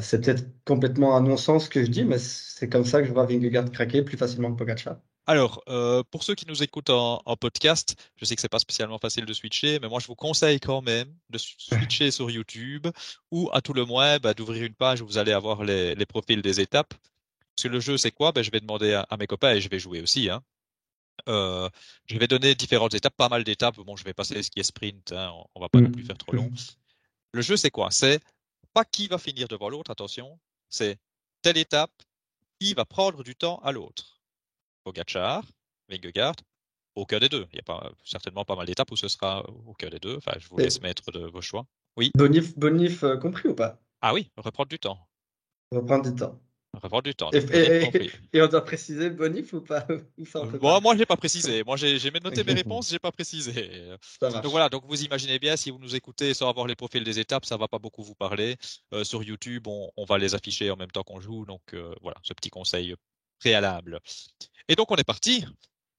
[0.02, 3.12] C'est peut-être complètement un non-sens ce que je dis, mais c'est comme ça que je
[3.12, 5.00] vois Vingegaard craquer plus facilement que Pogacar.
[5.26, 8.58] Alors, euh, pour ceux qui nous écoutent en, en podcast, je sais que c'est pas
[8.58, 12.86] spécialement facile de switcher, mais moi je vous conseille quand même de switcher sur YouTube
[13.30, 16.06] ou à tout le moins bah, d'ouvrir une page où vous allez avoir les, les
[16.06, 16.92] profils des étapes.
[16.92, 18.32] Parce que le jeu, c'est quoi?
[18.32, 20.28] Ben, je vais demander à, à mes copains et je vais jouer aussi.
[20.28, 20.42] Hein.
[21.28, 21.70] Euh,
[22.04, 23.76] je vais donner différentes étapes, pas mal d'étapes.
[23.76, 26.04] Bon, je vais passer ce qui est sprint, hein, on, on va pas non plus
[26.04, 26.50] faire trop long.
[27.32, 27.90] Le jeu, c'est quoi?
[27.90, 28.20] C'est
[28.74, 30.38] pas qui va finir devant l'autre, attention.
[30.68, 30.98] C'est
[31.40, 31.92] telle étape,
[32.60, 34.13] qui va prendre du temps à l'autre.
[34.84, 35.42] Pogacar,
[35.88, 36.36] Vingegaard,
[36.94, 37.46] aucun des deux.
[37.52, 40.16] Il y a pas, certainement pas mal d'étapes où ce sera aucun des deux.
[40.16, 41.66] Enfin, je vous laisse mettre de vos choix.
[42.14, 43.80] Bonif, Bonif euh, compris ou pas?
[44.00, 44.98] Ah oui, reprendre du temps.
[45.70, 46.38] On va prendre du temps.
[46.74, 47.30] Reprendre du temps.
[47.32, 49.86] Et, on doit préciser Bonif ou pas?
[50.18, 51.62] Ou ça, on peut Moi, pas moi, j'ai pas précisé.
[51.62, 53.92] Moi, j'ai noté mes réponses, j'ai pas précisé.
[54.20, 57.20] Donc voilà, donc vous imaginez bien, si vous nous écoutez sans avoir les profils des
[57.20, 58.56] étapes, ça va pas beaucoup vous parler.
[58.92, 61.44] Euh, sur YouTube, on, on va les afficher en même temps qu'on joue.
[61.46, 62.96] Donc euh, voilà, ce petit conseil
[63.44, 64.00] préalable.
[64.68, 65.44] Et donc on est parti,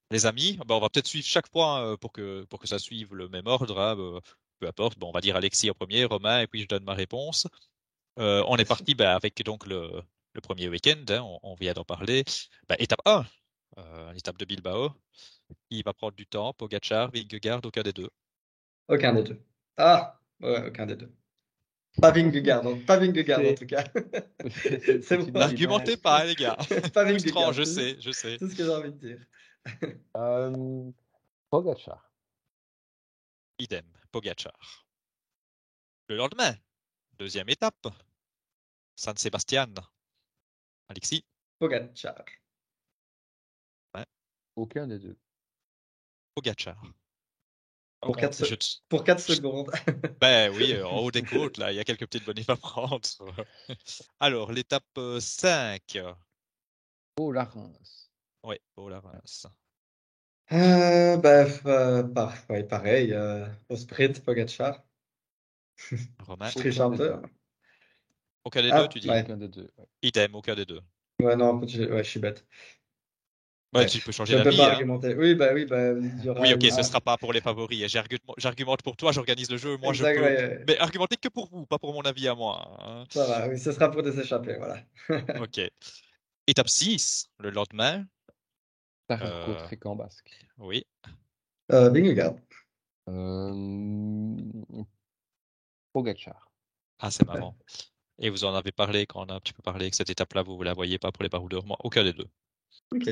[0.10, 0.58] les amis.
[0.65, 3.27] Ben, on va peut-être suivre chaque fois euh, pour que pour que ça suive le
[3.29, 3.79] même ordre.
[3.79, 4.19] hein, euh,
[4.60, 4.97] peu importe.
[4.97, 7.47] Bon, on va dire Alexis en premier, Romain, et puis je donne ma réponse.
[8.19, 10.01] Euh, on est parti ben, avec donc le,
[10.41, 11.03] premier week-end.
[11.10, 12.23] hein, on, vient d'en parler.
[12.79, 13.25] Étape 1,
[13.77, 14.91] euh, l'étape de Bilbao.
[15.69, 18.10] Qui va prendre du temps Pogacar, Vingegaard, aucun des deux.
[18.88, 19.39] Aucun des deux.
[19.77, 21.12] Ah, ouais, aucun des deux.
[22.01, 22.79] Pas Vingegaard, hein.
[22.86, 23.84] pas Vingegaard en tout cas.
[25.01, 25.31] C'est bon.
[25.31, 26.58] N'argumentez pas, les gars.
[26.93, 27.53] Pas Vingegaard.
[27.53, 28.38] je c'est- sais, je sais.
[28.39, 29.25] C'est ce que j'ai envie de dire.
[30.17, 30.91] Euh,
[31.49, 32.12] Pogacar.
[33.60, 34.86] Idem, Pogacar.
[36.08, 36.55] Le lendemain,
[37.17, 37.88] deuxième étape,
[38.95, 39.73] San Sebastian.
[40.89, 41.25] Alexis,
[41.60, 42.23] Pogacar.
[44.55, 45.17] Aucun des deux.
[46.36, 46.81] Pogacar.
[48.05, 49.71] Pour On- quatre je te- Pour 4 secondes.
[50.21, 52.55] Ben oui, euh, en haut des côtes, là, il y a quelques petites bonifs à
[52.55, 52.99] prendre.
[54.19, 55.97] Alors, l'étape euh, 5.
[57.19, 58.11] Oh, la Reims.
[58.43, 59.47] Oui, oh la Reims.
[60.51, 63.11] Euh, bah, euh, par- ouais, pareil.
[63.11, 64.83] euh, au sprint, Pogacar.
[66.19, 67.09] Romain, Aucun un des peu.
[67.09, 67.21] deux.
[68.45, 69.09] aucun des Ah, deux, tu dis?
[69.09, 69.23] ouais.
[69.23, 69.71] Aucun des deux.
[69.77, 69.85] ouais.
[70.03, 70.81] Idem, aucun des deux.
[71.19, 72.45] Ouais, non, je, ouais, je suis bête.
[73.73, 74.58] Ouais, Ouais, tu peux Je changer ne peux d'avis.
[74.58, 74.71] pas hein.
[74.71, 75.15] argumenter.
[75.15, 77.41] Oui, bah oui, bah, il y aura Oui, ok, une- ce sera pas pour les
[77.41, 77.82] favoris.
[77.82, 80.23] et j'argumente- pour toi, j'organise le jeu, moi je Exact, peux.
[80.23, 80.63] ouais, ouais.
[80.67, 82.77] Mais argumentez que pour vous, pas pour mon avis à moi.
[82.79, 83.06] hein.
[83.10, 84.77] Ça va, oui, ce sera pour des échappés, voilà.
[85.50, 85.60] Ok.
[86.48, 88.06] Étape 6, le lendemain.
[89.08, 89.65] Parcours Euh.
[89.65, 90.31] fréquent basque.
[90.58, 90.85] Oui.
[91.71, 92.35] Euh, Vingegaard.
[93.10, 94.35] Euh,
[95.94, 96.50] Pogacar.
[97.00, 97.56] Ah, c'est marrant.
[98.19, 100.44] Et vous en avez parlé quand on a un petit peu parlé que cette étape-là,
[100.44, 102.27] vous ne la voyez pas pour les baroudeurs, moi, aucun des deux.
[102.94, 103.10] Ok.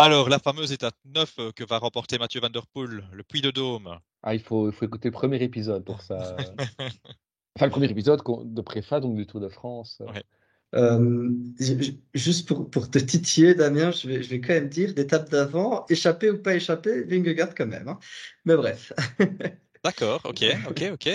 [0.00, 3.40] Alors, la fameuse étape 9 euh, que va remporter Mathieu Van Der Poel, le Puy
[3.40, 3.98] de Dôme.
[4.22, 6.36] Ah, il faut, il faut écouter le premier épisode pour ça.
[7.56, 10.00] enfin, le premier épisode de préfa, donc du Tour de France.
[10.06, 10.22] Ouais.
[10.74, 11.30] Euh,
[12.14, 15.84] juste pour, pour te titiller, Damien, je vais, je vais quand même dire, d'étape d'avant,
[15.88, 17.88] échapper ou pas échapper, Vingegaard quand même.
[17.88, 17.98] hein.
[18.44, 18.92] Mais bref.
[19.82, 21.08] D'accord, ok, ok, ok.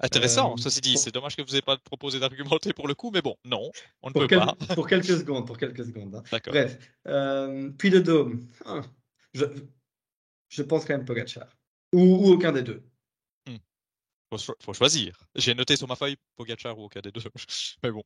[0.00, 0.92] Intéressant, Euh, ceci dit.
[0.94, 3.70] pour- C'est dommage que vous n'ayez pas proposé d'argumenter pour le coup, mais bon, non,
[4.02, 4.56] on ne Pour, peut quel- pas.
[4.74, 6.14] pour quelques secondes, pour quelques secondes.
[6.16, 6.22] hein.
[6.32, 6.52] D'accord.
[6.52, 6.78] Bref.
[7.06, 8.46] Euh, puis le Dôme.
[8.66, 8.80] Ah,
[9.34, 9.44] Je,
[10.48, 11.46] je pense quand même Pogacar.
[11.92, 12.82] Ou, ou aucun des deux.
[14.32, 15.16] Faut, cho- faut choisir.
[15.36, 17.20] J'ai noté sur ma feuille Pogacar ou aucun des deux.
[17.84, 18.02] Mais bon.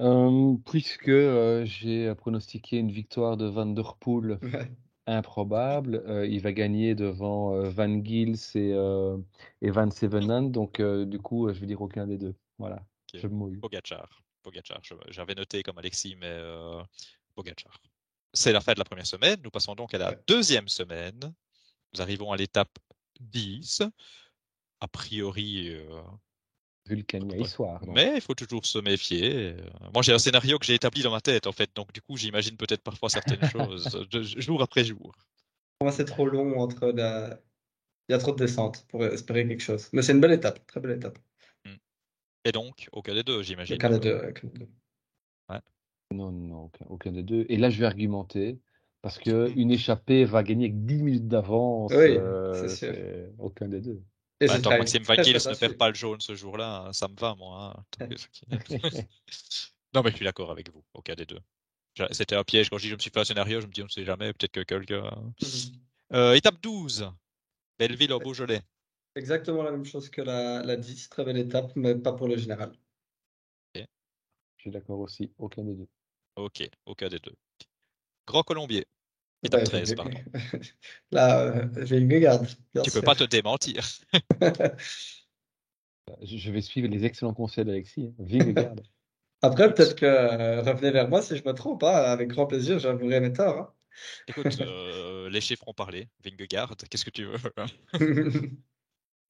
[0.00, 4.70] Euh, puisque euh, j'ai pronostiqué une victoire de Van Der Poel Ouais.
[5.18, 9.18] Improbable, euh, il va gagner devant euh, Van Gils et, euh,
[9.62, 12.34] et Van Sevenant, donc euh, du coup, je vais dire aucun des deux.
[12.58, 12.76] Voilà,
[13.14, 13.20] Ok.
[13.20, 13.56] je me mouille.
[13.58, 14.22] Pogacar.
[15.08, 16.38] J'avais noté comme Alexis, mais
[17.34, 17.78] Pogacar.
[18.32, 19.38] C'est la fin de la première semaine.
[19.44, 21.20] Nous passons donc à la deuxième semaine.
[21.92, 22.78] Nous arrivons à l'étape
[23.20, 23.82] 10.
[24.80, 25.76] A priori,
[26.94, 27.42] Vulcania Ouais.
[27.42, 27.80] Histoire.
[27.84, 27.94] donc.
[27.94, 29.52] mais il faut toujours se méfier.
[29.54, 29.56] Euh,
[29.94, 31.70] Moi, j'ai un scénario que j'ai établi dans ma tête, en fait.
[31.74, 35.12] Donc, du coup, j'imagine peut-être parfois certaines choses, de- jour après jour.
[35.78, 37.40] Pour moi, c'est trop long entre la.
[38.08, 39.88] Il y a trop de descente pour espérer quelque chose.
[39.92, 41.18] Mais c'est une belle étape, très belle étape.
[42.44, 43.76] Et donc, aucun des deux, j'imagine.
[43.76, 44.16] Aucun des deux.
[44.16, 44.68] aucun des deux.
[46.12, 47.46] Non, non, aucun, aucun des deux.
[47.48, 48.58] Et là, je vais argumenter,
[49.00, 51.92] parce que une échappée va gagner avec 10 minutes d'avance.
[51.92, 52.94] Oui, euh, c'est sûr.
[53.38, 54.02] aucun des deux.
[54.40, 57.34] Bah, tant que Maxime ne perd pas le jaune ce jour-là, hein, ça me va,
[57.34, 57.84] moi.
[58.00, 58.08] hein.
[59.92, 61.40] Non, mais je suis d'accord avec vous, aucun des deux.
[62.12, 63.82] C'était un piège quand je dis je me suis fait un scénario, je me dis
[63.82, 65.02] on ne sait jamais, peut-être que quelqu'un.
[65.42, 65.80] Mhm.
[66.12, 67.10] Euh, étape 12,
[67.78, 68.62] Belleville au Beaujolais.
[69.16, 72.36] Exactement la même chose que la, la 10, très belle étape, mais pas pour le
[72.36, 72.72] général.
[73.74, 75.88] Je suis d'accord aussi, aucun des deux.
[76.36, 77.34] Ok, aucun des deux.
[78.26, 78.86] Grand Colombier,
[79.42, 80.18] étape Ouais, 13, Vinge- pardon.
[81.12, 82.42] Là, euh, Vingegaard,
[82.74, 83.02] bien Tu peux sûr.
[83.02, 83.82] pas te démentir.
[86.22, 88.06] Je vais suivre les excellents conseils d'Alexis.
[88.08, 88.14] hein.
[88.18, 88.74] Vingegaard.
[89.42, 91.82] Après, peut-être que euh, revenez vers moi si je me trompe.
[91.84, 91.88] hein.
[91.92, 93.56] Avec grand plaisir, j'avouerai mes torts.
[93.58, 93.74] hein.
[94.28, 96.08] Écoute, euh, les chiffres ont parlé.
[96.24, 97.66] Vingegaard, qu'est-ce que tu veux hein?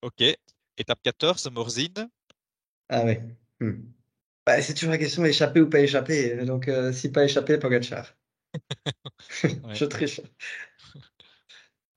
[0.02, 0.22] Ok,
[0.78, 2.08] étape 14, Morzine.
[2.88, 3.18] Ah oui.
[3.61, 3.82] Hmm.
[4.46, 6.44] Bah, c'est toujours la question échapper ou pas échapper.
[6.44, 8.16] Donc, euh, si pas échapper, Pogacar.
[9.74, 10.20] Je triche.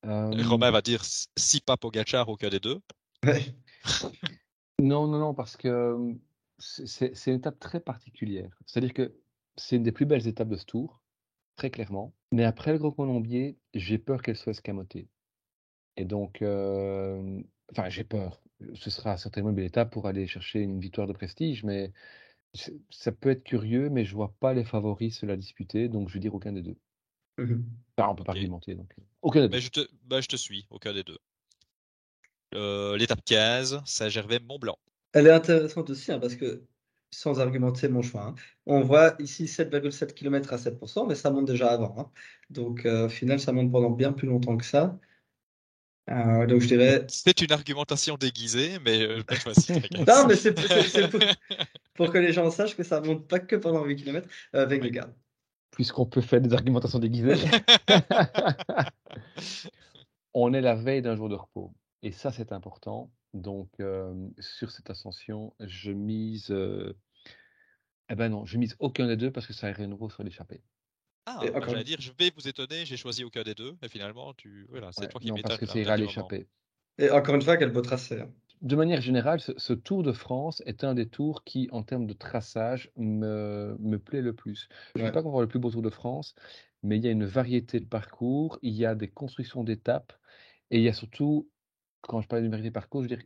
[0.06, 2.80] Euh, Romain va dire si pas Pogacar, aucun des deux.
[3.26, 3.44] Ouais.
[4.82, 6.14] Non, non, non, parce que euh,
[6.58, 8.50] c'est une étape très particulière.
[8.66, 9.16] C'est-à-dire que
[9.56, 11.02] c'est une des plus belles étapes de ce tour,
[11.56, 12.14] très clairement.
[12.32, 15.08] Mais après le Grand Colombier, j'ai peur qu'elle soit escamotée.
[15.96, 17.42] Et donc, euh,
[17.72, 18.42] enfin, j'ai peur.
[18.74, 21.94] Ce sera certainement une belle étape pour aller chercher une victoire de prestige, mais
[22.90, 26.14] ça peut être curieux, mais je vois pas les favoris se la disputer, donc je
[26.14, 26.78] vais dire aucun des deux.
[27.38, 27.66] Mhm.
[27.98, 29.60] Enfin, on peut pas argumenter, donc aucun des deux.
[29.60, 31.18] Je te, bah, je te suis, aucun des deux.
[32.54, 34.78] Euh, L'étape 15, Saint-Gervais-Mont-Blanc.
[35.14, 36.64] Elle est intéressante aussi hein, parce que,
[37.12, 38.36] sans argumenter mon choix, hein,
[38.66, 41.96] on voit ici 7,7 km à 7%, mais ça monte déjà avant.
[41.98, 42.12] hein.
[42.50, 45.00] Donc, euh, au final, ça monte pendant bien plus longtemps que ça.
[46.10, 47.06] Euh, donc, je dirais.
[47.08, 49.24] C'est une argumentation déguisée, mais euh.
[50.08, 50.66] Non, mais c'est pour,
[51.94, 54.28] pour que les gens sachent que ça monte pas que pendant 8 km.
[54.56, 55.10] Euh, Vingegaard.
[55.72, 57.36] Puisqu'on peut faire des argumentations déguisées.
[60.34, 61.74] On est la veille d'un jour de repos.
[62.02, 63.12] Et ça, c'est important.
[63.34, 66.52] Donc, euh, sur cette ascension, je mise.
[66.52, 66.94] euh,
[68.10, 70.62] Eh ben non, je mise aucun des deux parce que ça irait nouveau sur l'échappée.
[71.26, 73.78] Ah, bah, encore j'allais une- dire, je vais vous étonner, j'ai choisi aucun des deux,
[73.82, 75.44] et finalement, tu, voilà, c'est Ouais, toi qui non, m'étonnes.
[75.44, 76.48] parce que à ça un ira à l'échappée.
[76.98, 78.20] Et encore une fois, quel beau tracé.
[78.22, 78.32] hein.
[78.64, 82.08] De manière générale, ce, ce Tour de France est un des tours qui, en termes
[82.08, 84.70] de traçage, me, me plaît le plus.
[84.96, 85.10] Je ne Ouais.
[85.10, 86.34] dis pas qu'on avoir le plus beau Tour de France,
[86.82, 90.14] mais il y a une variété de parcours, il y a des constructions d'étapes,
[90.72, 91.52] et il y a surtout,
[92.02, 93.26] quand je parle d'une variété de parcours, je veux dire,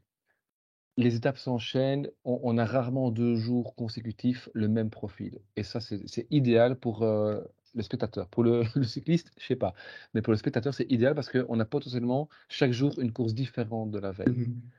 [0.97, 5.39] les étapes s'enchaînent, on, on a rarement deux jours consécutifs le même profil.
[5.55, 7.41] Et ça, c'est idéal pour euh,
[7.75, 8.27] le spectateur.
[8.29, 9.73] Pour le, le cycliste, je sais pas.
[10.13, 13.91] Mais pour le spectateur, c'est idéal parce qu'on a potentiellement chaque jour une course différente
[13.91, 14.43] de la veille.
[14.45, 14.71] Mhm.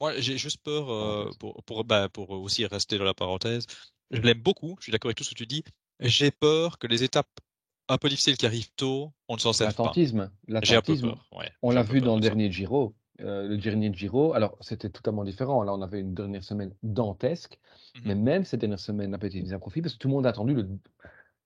[0.00, 3.66] Moi, j'ai juste peur, euh, pour, pour, bah, pour aussi rester dans la parenthèse,
[4.10, 5.64] je l'aime beaucoup, je suis d'accord avec tout ce que tu dis.
[6.00, 7.28] J'ai peur que les étapes
[7.88, 9.82] un peu difficiles qui arrivent tôt, on ne s'en serve pas.
[10.46, 11.14] L'attentisme.
[11.32, 12.94] Ouais, on l'a vu dans le dernier Giro.
[13.20, 15.64] Euh, le dernier Giro, alors c'était totalement différent.
[15.64, 17.58] Là, on avait une dernière semaine dantesque,
[17.96, 18.02] Mhm.
[18.04, 20.14] mais même cette dernière semaine n'a pas été mise à profit parce que tout le
[20.14, 20.68] monde a attendu le,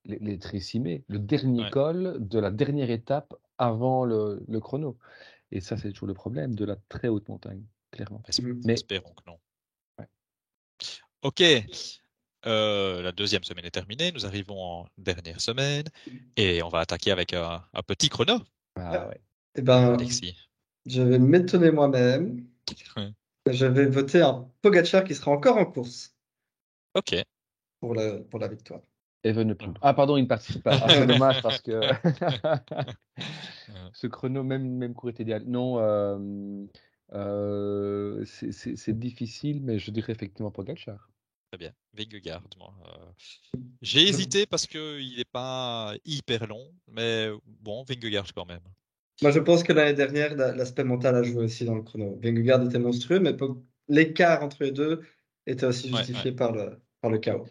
[0.05, 1.71] les, les trécimés, le dernier Ouais.
[1.71, 4.99] col de la dernière étape avant le, le chrono.
[5.51, 7.63] Et ça, c'est toujours le problème de la très haute montagne,
[7.93, 8.23] clairement.
[8.65, 9.39] Mais Espérons que non.
[9.99, 10.09] Ouais.
[11.23, 11.43] Ok.
[12.45, 14.11] Euh, la deuxième semaine est terminée.
[14.11, 15.85] Nous arrivons en dernière semaine
[16.37, 18.39] et on va attaquer avec un, un petit chrono.
[18.77, 19.21] Ah ouais.
[19.55, 20.37] Eh ben, Alexis.
[20.87, 22.45] je vais m'étonner moi-même.
[22.97, 23.13] Ouais.
[23.51, 26.15] Je vais voter un Pogacar qui sera encore en course
[26.95, 27.15] Ok.
[27.81, 28.81] pour la, pour la victoire.
[29.25, 29.75] Evenepoel.
[29.83, 30.79] Ah pardon, il ne participe pas.
[30.83, 31.81] Ah, c'est dommage parce que
[33.93, 35.45] ce chrono, même, même cours est idéal.
[35.47, 36.65] Non, euh,
[37.15, 41.11] euh, c'est- difficile, mais je dirais effectivement Pogacar.
[41.51, 41.73] Très bien.
[41.93, 42.75] Vingegaard, moi.
[42.87, 43.07] euh,
[43.83, 47.29] J'ai hésité parce que il n'est pas hyper long, mais
[47.61, 48.63] bon, Vingegaard quand même.
[49.21, 52.19] Moi, je pense que l'année dernière, la- l'aspect mental a joué aussi dans le chrono.
[52.23, 53.37] Vingegaard était monstrueux, mais
[53.89, 55.03] l'écart entre les deux
[55.47, 57.47] était aussi Ouais, justifié par le, par le chaos.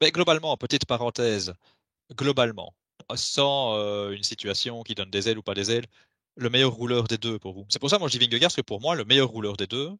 [0.00, 1.54] Mais globalement, petite parenthèse,
[2.16, 2.74] globalement,
[3.14, 5.86] sans euh, une situation qui donne des ailes ou pas des ailes,
[6.36, 7.66] le meilleur rouleur des deux pour vous.
[7.70, 9.66] C'est pour ça, moi, je dis Vingegaard, parce que pour moi, le meilleur rouleur des
[9.66, 9.90] deux,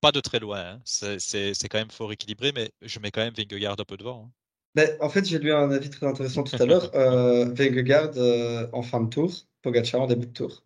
[0.00, 0.82] pas de très loin, hein.
[0.84, 4.26] c'est quand même fort équilibré, mais je mets quand même Vingegaard un peu devant.
[4.26, 4.32] hein.
[4.74, 6.90] Mais en fait, j'ai lu un avis très intéressant tout à l'heure.
[6.96, 10.64] Euh, Vingegaard euh, en fin de tour, Pogacar en début de tour.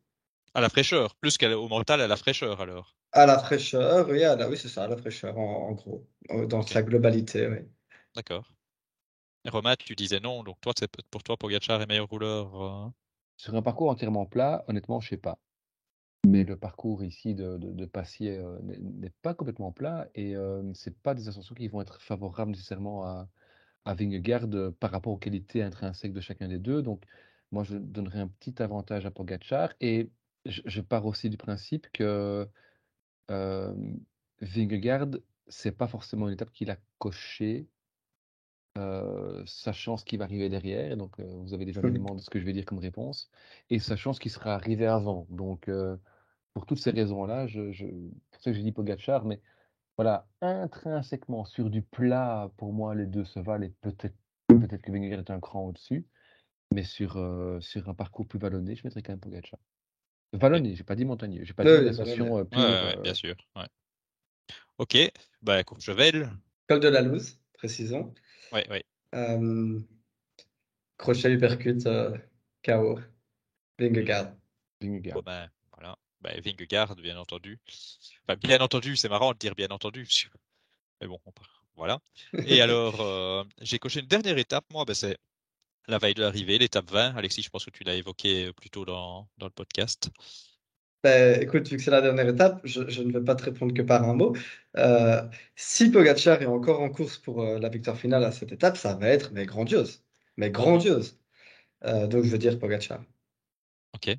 [0.53, 2.97] À la fraîcheur, plus qu'au mental, à la fraîcheur alors.
[3.13, 6.07] À la fraîcheur, oui, à la- oui c'est ça, à la fraîcheur, en, en gros,
[6.33, 6.67] euh, dans Ok.
[6.67, 7.59] sa globalité, oui.
[8.15, 8.47] D'accord.
[9.47, 10.75] Romain, tu disais non, donc toi,
[11.11, 12.93] pour toi, Pogacar est meilleur rouleur.
[13.37, 15.39] Sur un parcours entièrement plat, honnêtement, je sais pas.
[16.27, 21.15] Mais le parcours ici de, Passier euh, n'est pas complètement plat et euh, c'est pas
[21.15, 23.29] des ascensions qui vont être favorables nécessairement à,
[23.85, 26.83] à Vingegaard euh, par rapport aux qualités intrinsèques de chacun des deux.
[26.83, 27.05] Donc,
[27.53, 30.11] moi, je donnerais un petit avantage à Pogacar et
[30.47, 32.49] je, je pars aussi du principe que
[33.31, 33.75] euh,
[34.41, 35.09] Vingegaard,
[35.49, 37.69] c'est pas forcément une étape qu'il a cochée,
[38.79, 40.93] euh, sachant ce qui va arriver derrière.
[40.93, 42.79] Et Donc, euh, vous avez déjà un élément de ce que je vais dire comme
[42.79, 43.31] réponse,
[43.71, 45.27] et sachant ce qui sera arrivé avant.
[45.31, 45.97] Donc, euh,
[46.55, 49.41] pour toutes ces raisons-là, je, je, pour ça que j'ai dit Pogacar, mais
[49.97, 54.17] voilà, intrinsèquement sur du plat, pour moi, les deux se valent et peut-être
[54.49, 56.07] peut-être que Vingegaard est un cran au-dessus,
[56.73, 59.59] mais sur, euh, sur un parcours plus vallonné, je mettrais quand même Pogacar.
[60.33, 63.37] Vallonné, j'ai pas dit montagneux, j'ai pas dit l'ascension euh, Ouais, ouais, euh, bien sûr.
[63.57, 63.67] ouais.
[64.79, 64.97] Ok,
[65.43, 66.29] bah, Courchevel.
[66.69, 68.13] Col de la Louse, précisons.
[68.55, 68.85] Ouais, ouais.
[69.15, 69.81] Euh,
[70.97, 72.17] crochet uppercut, euh,
[72.65, 72.99] KO,
[73.79, 74.33] Vingegaard.
[74.81, 75.17] Vingegaard.
[75.17, 75.97] Bon, ben, voilà.
[76.21, 77.59] Ben, Vingegaard, bien entendu.
[78.27, 80.07] Enfin, bien entendu, c'est marrant de dire bien entendu.
[81.01, 82.01] Mais bon, on part- voilà.
[82.47, 85.19] Et alors, euh, j'ai coché une dernière étape, moi, ben, c'est
[85.89, 87.17] la veille de l'arrivée, l'étape 20.
[87.17, 90.11] Alexis, je pense que tu l'as évoqué plus tôt dans, dans le podcast.
[91.05, 93.75] Ben, écoute, vu que c'est la dernière étape, je, je ne vais pas te répondre
[93.75, 94.35] que par un mot.
[94.79, 95.23] Euh,
[95.55, 98.95] si Pogacar est encore en course pour euh, la victoire finale à cette étape, ça
[98.97, 100.03] va être mais grandiose.
[100.39, 101.21] Mais grandiose.
[101.85, 103.05] Euh, donc je veux dire Pogacar.
[103.95, 104.17] Ok.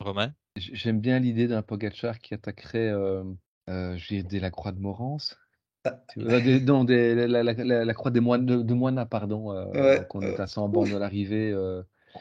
[0.00, 0.34] Romain?
[0.56, 3.24] J'aime bien l'idée d'un Pogacar qui attaquerait euh,
[3.68, 5.38] euh, j'ai des la croix de Morance.
[5.84, 6.00] Ah.
[6.16, 9.52] Des- non, des- la, la- la- la croix des moines, de, de Moina, pardon.
[9.52, 11.54] euh, Ouais, donc on euh, est à 100 bornes de l'arrivée.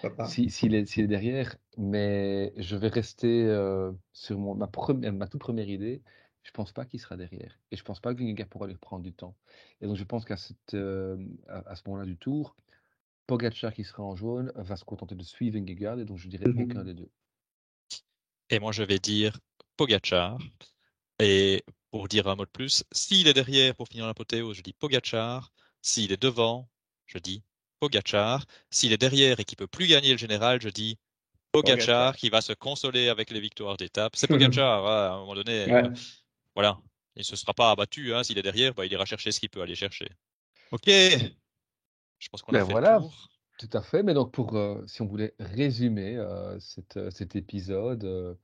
[0.01, 0.11] Pas?
[0.23, 5.13] si- s'il est, s'il est derrière, mais je vais rester euh, sur mon, ma, première,
[5.13, 6.03] ma toute première idée.
[6.43, 7.59] Je pense pas qu'il sera derrière.
[7.71, 9.35] Et je pense pas que Vingegaard pourra lui reprendre du temps.
[9.81, 11.17] Et donc je pense qu'à cette, euh,
[11.47, 12.55] à, à ce moment-là du tour,
[13.27, 15.99] Pogacar qui sera en jaune va se contenter de suivre Vingegaard.
[15.99, 17.09] Et donc je dirais aucun des deux.
[18.49, 19.37] Et moi, je vais dire
[19.77, 20.37] Pogacar.
[21.19, 24.73] Et pour dire un mot de plus, s'il est derrière pour finir l'apothéose, je dis
[24.73, 25.53] Pogacar.
[25.81, 26.69] S'il est devant,
[27.07, 27.43] je dis
[27.79, 28.45] Pogacar.
[28.69, 30.97] S'il est derrière et qu'il peut plus gagner le général, je dis
[31.51, 32.15] Pogacar.
[32.15, 34.15] qui va se consoler avec les victoires d'étape.
[34.15, 35.65] C'est Pogacar, hein, à un moment donné.
[35.65, 35.85] Ouais.
[35.85, 35.89] euh,
[36.55, 36.77] voilà.
[37.15, 38.13] Il ne se sera pas abattu.
[38.13, 38.23] Hein.
[38.23, 40.09] S'il est derrière, bah, il ira chercher ce qu'il peut aller chercher.
[40.71, 40.87] Ok.
[40.87, 42.95] Je pense qu'on a Ben fait voilà.
[42.95, 43.29] le tour.
[43.57, 44.03] Tout à fait.
[44.03, 48.37] Mais donc, pour, euh, si on voulait résumer euh, cette, cet épisode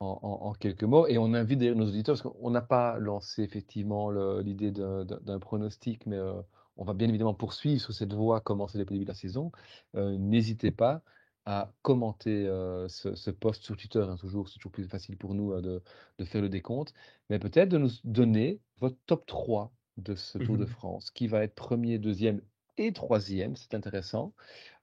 [0.00, 2.98] en, en- en quelques mots, et on invite d'ailleurs nos auditeurs, parce qu'on n'a pas
[2.98, 4.10] lancé effectivement
[4.40, 6.32] l'idée d'un pronostic, mais euh,
[6.76, 9.52] on va bien évidemment poursuivre sur cette voie, commencer depuis le début de la saison.
[9.96, 11.02] Euh, N'hésitez pas
[11.46, 15.34] à commenter euh, ce, ce post sur Twitter, hein, toujours, c'est toujours plus facile pour
[15.34, 15.82] nous euh, de,
[16.18, 16.92] de faire le décompte,
[17.30, 20.66] mais peut-être de nous donner votre top 3 de ce Tour de Mhm.
[20.66, 22.42] France, qui va être premier, deuxième
[22.78, 24.34] et troisième, c'est intéressant.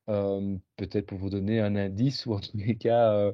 [0.10, 3.34] Euh, peut-être pour vous donner un indice ou en tous les cas euh,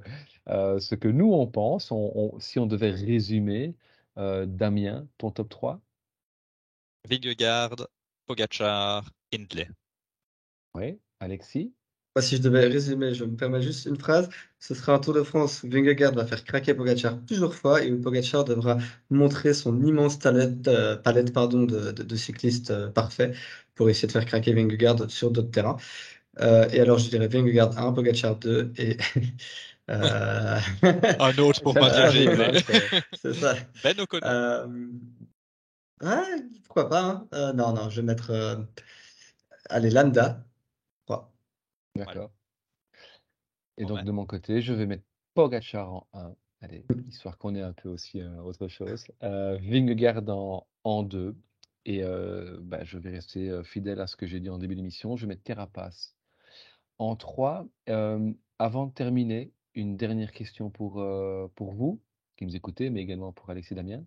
[0.49, 3.75] euh, ce que nous on pense, on- on- si on devait résumer,
[4.17, 5.81] euh, Damien, ton top 3?
[7.07, 7.87] Vingegaard,
[8.25, 9.67] Pogacar, Hindley.
[10.75, 11.73] Oui, Alexis?
[12.15, 14.29] Moi, si je devais résumer, je me permets juste une phrase.
[14.59, 17.91] Ce sera un Tour de France où Vingegaard va faire craquer Pogacar plusieurs fois et
[17.91, 18.77] où Pogacar devra
[19.09, 23.35] montrer son immense palette, euh, palette pardon, de, de, de cyclistes euh, parfaits
[23.73, 25.77] pour essayer de faire craquer Vingegaard sur d'autres terrains.
[26.39, 28.97] Euh, et alors, je dirais Vingegaard 1, Pogacar 2 et...
[29.89, 33.55] euh, Un autre pour c'est- C'est ça.
[33.83, 34.29] Ben O'Connor.
[34.29, 34.67] Euh,
[36.03, 37.01] Ouais, pourquoi pas.
[37.03, 37.27] hein.
[37.33, 38.31] Euh, non, non, je vais mettre.
[38.31, 38.57] euh,
[39.69, 40.43] Allez, Landa.
[41.01, 41.33] je crois.
[41.95, 42.31] D'accord.
[43.77, 44.05] Et donc ben.
[44.05, 46.35] de mon côté, je vais mettre Pogacar en 1.
[46.61, 49.05] Allez, histoire qu'on ait un peu aussi euh, autre chose.
[49.23, 51.35] Euh, Vingegaard en, en 2.
[51.85, 54.75] Et euh, bah, je vais rester euh, fidèle à ce que j'ai dit en début
[54.75, 55.15] d'émission.
[55.17, 56.15] Je vais mettre Carapace
[56.99, 57.65] en 3.
[57.89, 61.99] Euh, avant de terminer, une dernière question pour, euh, pour vous
[62.37, 64.03] qui nous écoutez, mais également pour Alexis Damien.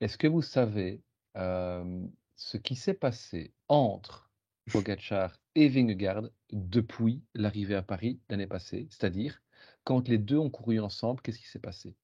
[0.00, 1.02] Est-ce que vous savez
[1.34, 4.30] ce qui s'est passé entre
[4.70, 9.40] Pogacar et Vingegaard depuis l'arrivée à Paris l'année passée C'est-à-dire,
[9.84, 11.96] quand les deux ont couru ensemble, qu'est-ce qui s'est passé?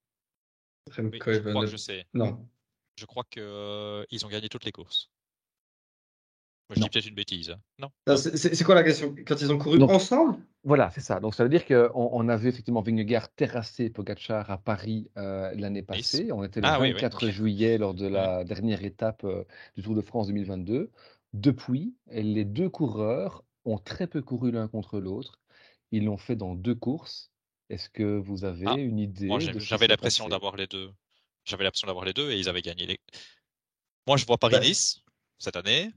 [0.99, 2.07] Oui, je crois que je sais.
[2.15, 2.49] Non.
[2.97, 5.11] Je crois que euh, ils ont gagné toutes les courses.
[6.71, 6.87] Moi, je Non.
[6.87, 7.51] dis peut-être une bêtise.
[7.51, 7.61] hein.
[7.81, 7.89] Non.
[8.07, 9.13] Non, c'est- quoi la question?
[9.27, 10.39] Quand ils ont couru Donc- ensemble?
[10.63, 11.19] Voilà, c'est ça.
[11.19, 15.53] Donc ça veut dire qu'on on a vu effectivement Vingegaard terrasser Pogacar à Paris euh,
[15.57, 16.31] l'année passée.
[16.31, 17.33] On était le Ah oui, oui, 24 ok.
[17.33, 19.43] juillet lors de la dernière étape euh,
[19.77, 20.93] du Tour de France 2022.
[21.33, 25.41] Depuis, les deux coureurs ont très peu couru l'un contre l'autre.
[25.91, 27.33] Ils l'ont fait dans deux courses.
[27.69, 30.93] Est-ce que vous avez Ah, une idée j'avais l'impression d'avoir les deux.
[31.45, 33.01] J'avais l'impression d'avoir les deux et ils avaient gagné les.
[34.07, 35.03] Moi, je vois Bah, Paris-Nice
[35.39, 35.91] cette année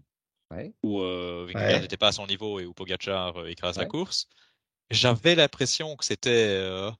[0.55, 0.73] Ouais.
[0.83, 1.79] où euh, Ouais.
[1.79, 4.27] n'était pas à son niveau et où Pogacar euh, écrase la course.
[4.91, 6.91] J'avais l'impression que c'était euh,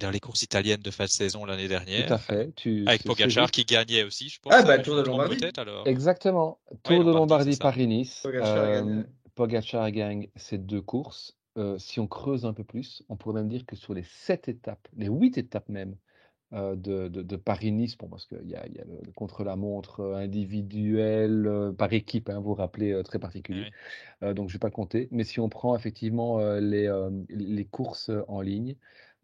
[0.00, 2.12] dans les courses italiennes de fin de saison l'année Tout dernière.
[2.12, 2.52] à fait.
[2.54, 4.52] Tu, Avec Pogacar qui gagnait aussi, je pense.
[4.54, 5.36] Ah, bah, Tour de Lombardie.
[5.36, 5.86] peut-être alors.
[5.86, 6.58] Exactement.
[6.82, 7.56] Tour de Lombardie.
[7.56, 8.20] Paris-Nice.
[8.22, 9.00] Pogacar a gagné.
[9.00, 9.02] Euh,
[9.34, 11.36] Pogacar gagne ces deux courses.
[11.58, 14.48] Euh, si on creuse un peu plus, on pourrait même dire que sur les sept
[14.48, 15.96] étapes, les huit étapes même
[16.52, 20.00] de, de- de Paris-Nice, bon, parce qu'il y a, il y a le, le contre-la-montre
[20.00, 23.64] euh, individuel euh, par équipe, hein, vous vous rappelez, euh, très particulier.
[24.22, 24.28] Oui.
[24.28, 25.08] Euh, donc je ne vais pas compter.
[25.10, 28.76] Mais si on prend effectivement euh, les, euh, les courses en ligne,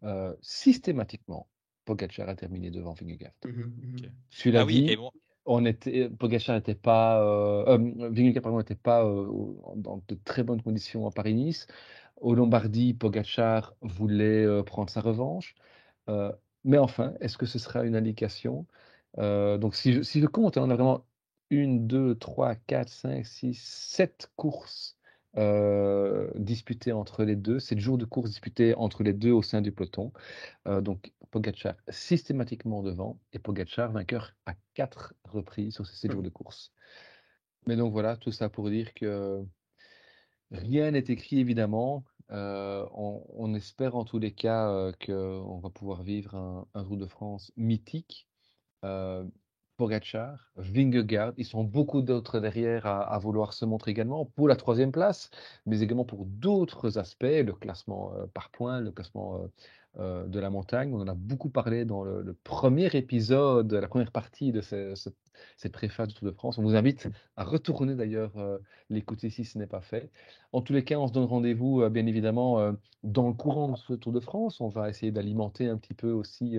[0.03, 1.47] euh, systématiquement,
[1.85, 3.31] Pogacar a terminé devant Vingegaard.
[3.45, 3.95] Mhm, mhm.
[3.95, 4.09] Ok.
[4.29, 5.11] Tu l'as Ah oui, bon,
[5.45, 9.27] on était, Pogacar n'était pas, euh, euh, Vingegaard pardon, n'était pas euh,
[9.75, 11.67] dans de très bonnes conditions à Paris-Nice.
[12.21, 15.55] Au Lombardie, Pogacar voulait euh, prendre sa revanche.
[16.63, 18.67] Mais enfin, est-ce que ce sera une indication?
[19.17, 21.05] Euh, Donc, si je, compte, hein, on a vraiment
[21.49, 24.97] une, deux, trois, quatre, cinq, six, sept courses
[25.37, 29.61] euh, disputées entre les deux, sept jours de courses disputés entre les deux au sein
[29.61, 30.13] du peloton.
[30.67, 36.23] Euh, donc, Pogacar systématiquement devant et Pogacar vainqueur à quatre reprises sur ces sept jours
[36.23, 36.71] de course.
[37.67, 39.43] Mais donc voilà, tout ça pour dire que
[40.51, 42.03] rien n'est écrit évidemment.
[42.31, 46.97] Euh, on, espère en tous les cas euh, qu'on va pouvoir vivre un, un Tour
[46.97, 48.27] de France mythique.
[48.85, 49.25] Euh,
[49.77, 54.55] Pogacar, Vingegaard, ils sont beaucoup d'autres derrière à, à vouloir se montrer également pour la
[54.55, 55.31] troisième place,
[55.65, 59.49] mais également pour d'autres aspects, le classement euh, par points, le classement
[59.99, 60.93] euh, de la montagne.
[60.93, 64.95] On en a beaucoup parlé dans le, le premier épisode, la première partie de ce-
[64.95, 65.09] ce-
[65.57, 66.57] cette préface du Tour de France.
[66.57, 68.57] On vous invite à retourner d'ailleurs euh,
[68.89, 70.11] l'écouter si ce n'est pas fait.
[70.51, 72.73] En tous les cas, on se donne rendez-vous euh, bien évidemment
[73.03, 74.61] dans le courant de ce Tour de France.
[74.61, 76.57] On va essayer d'alimenter un petit peu aussi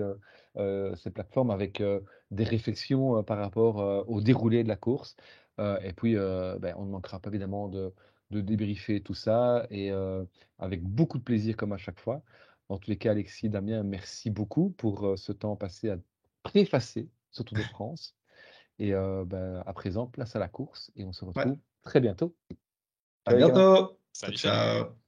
[0.56, 1.82] ces plateformes avec
[2.30, 3.76] des réflexions par rapport
[4.08, 5.16] au déroulé de la course.
[5.58, 7.94] Et puis, ben, on ne manquera pas évidemment de,
[8.30, 10.24] de débriefer tout ça et euh,
[10.58, 12.22] avec beaucoup de plaisir comme à chaque fois.
[12.68, 15.98] En tous les cas, Alexis, Damien, merci beaucoup pour euh, ce temps passé à
[16.42, 18.16] préfacer ce Tour de France.
[18.78, 21.58] Et euh, ben, à présent, place à la course et on se retrouve Ouais.
[21.82, 22.34] très bientôt.
[23.24, 23.98] À bientôt.
[24.12, 24.38] salut, salut.
[24.38, 24.84] Ciao.
[24.84, 25.03] ciao.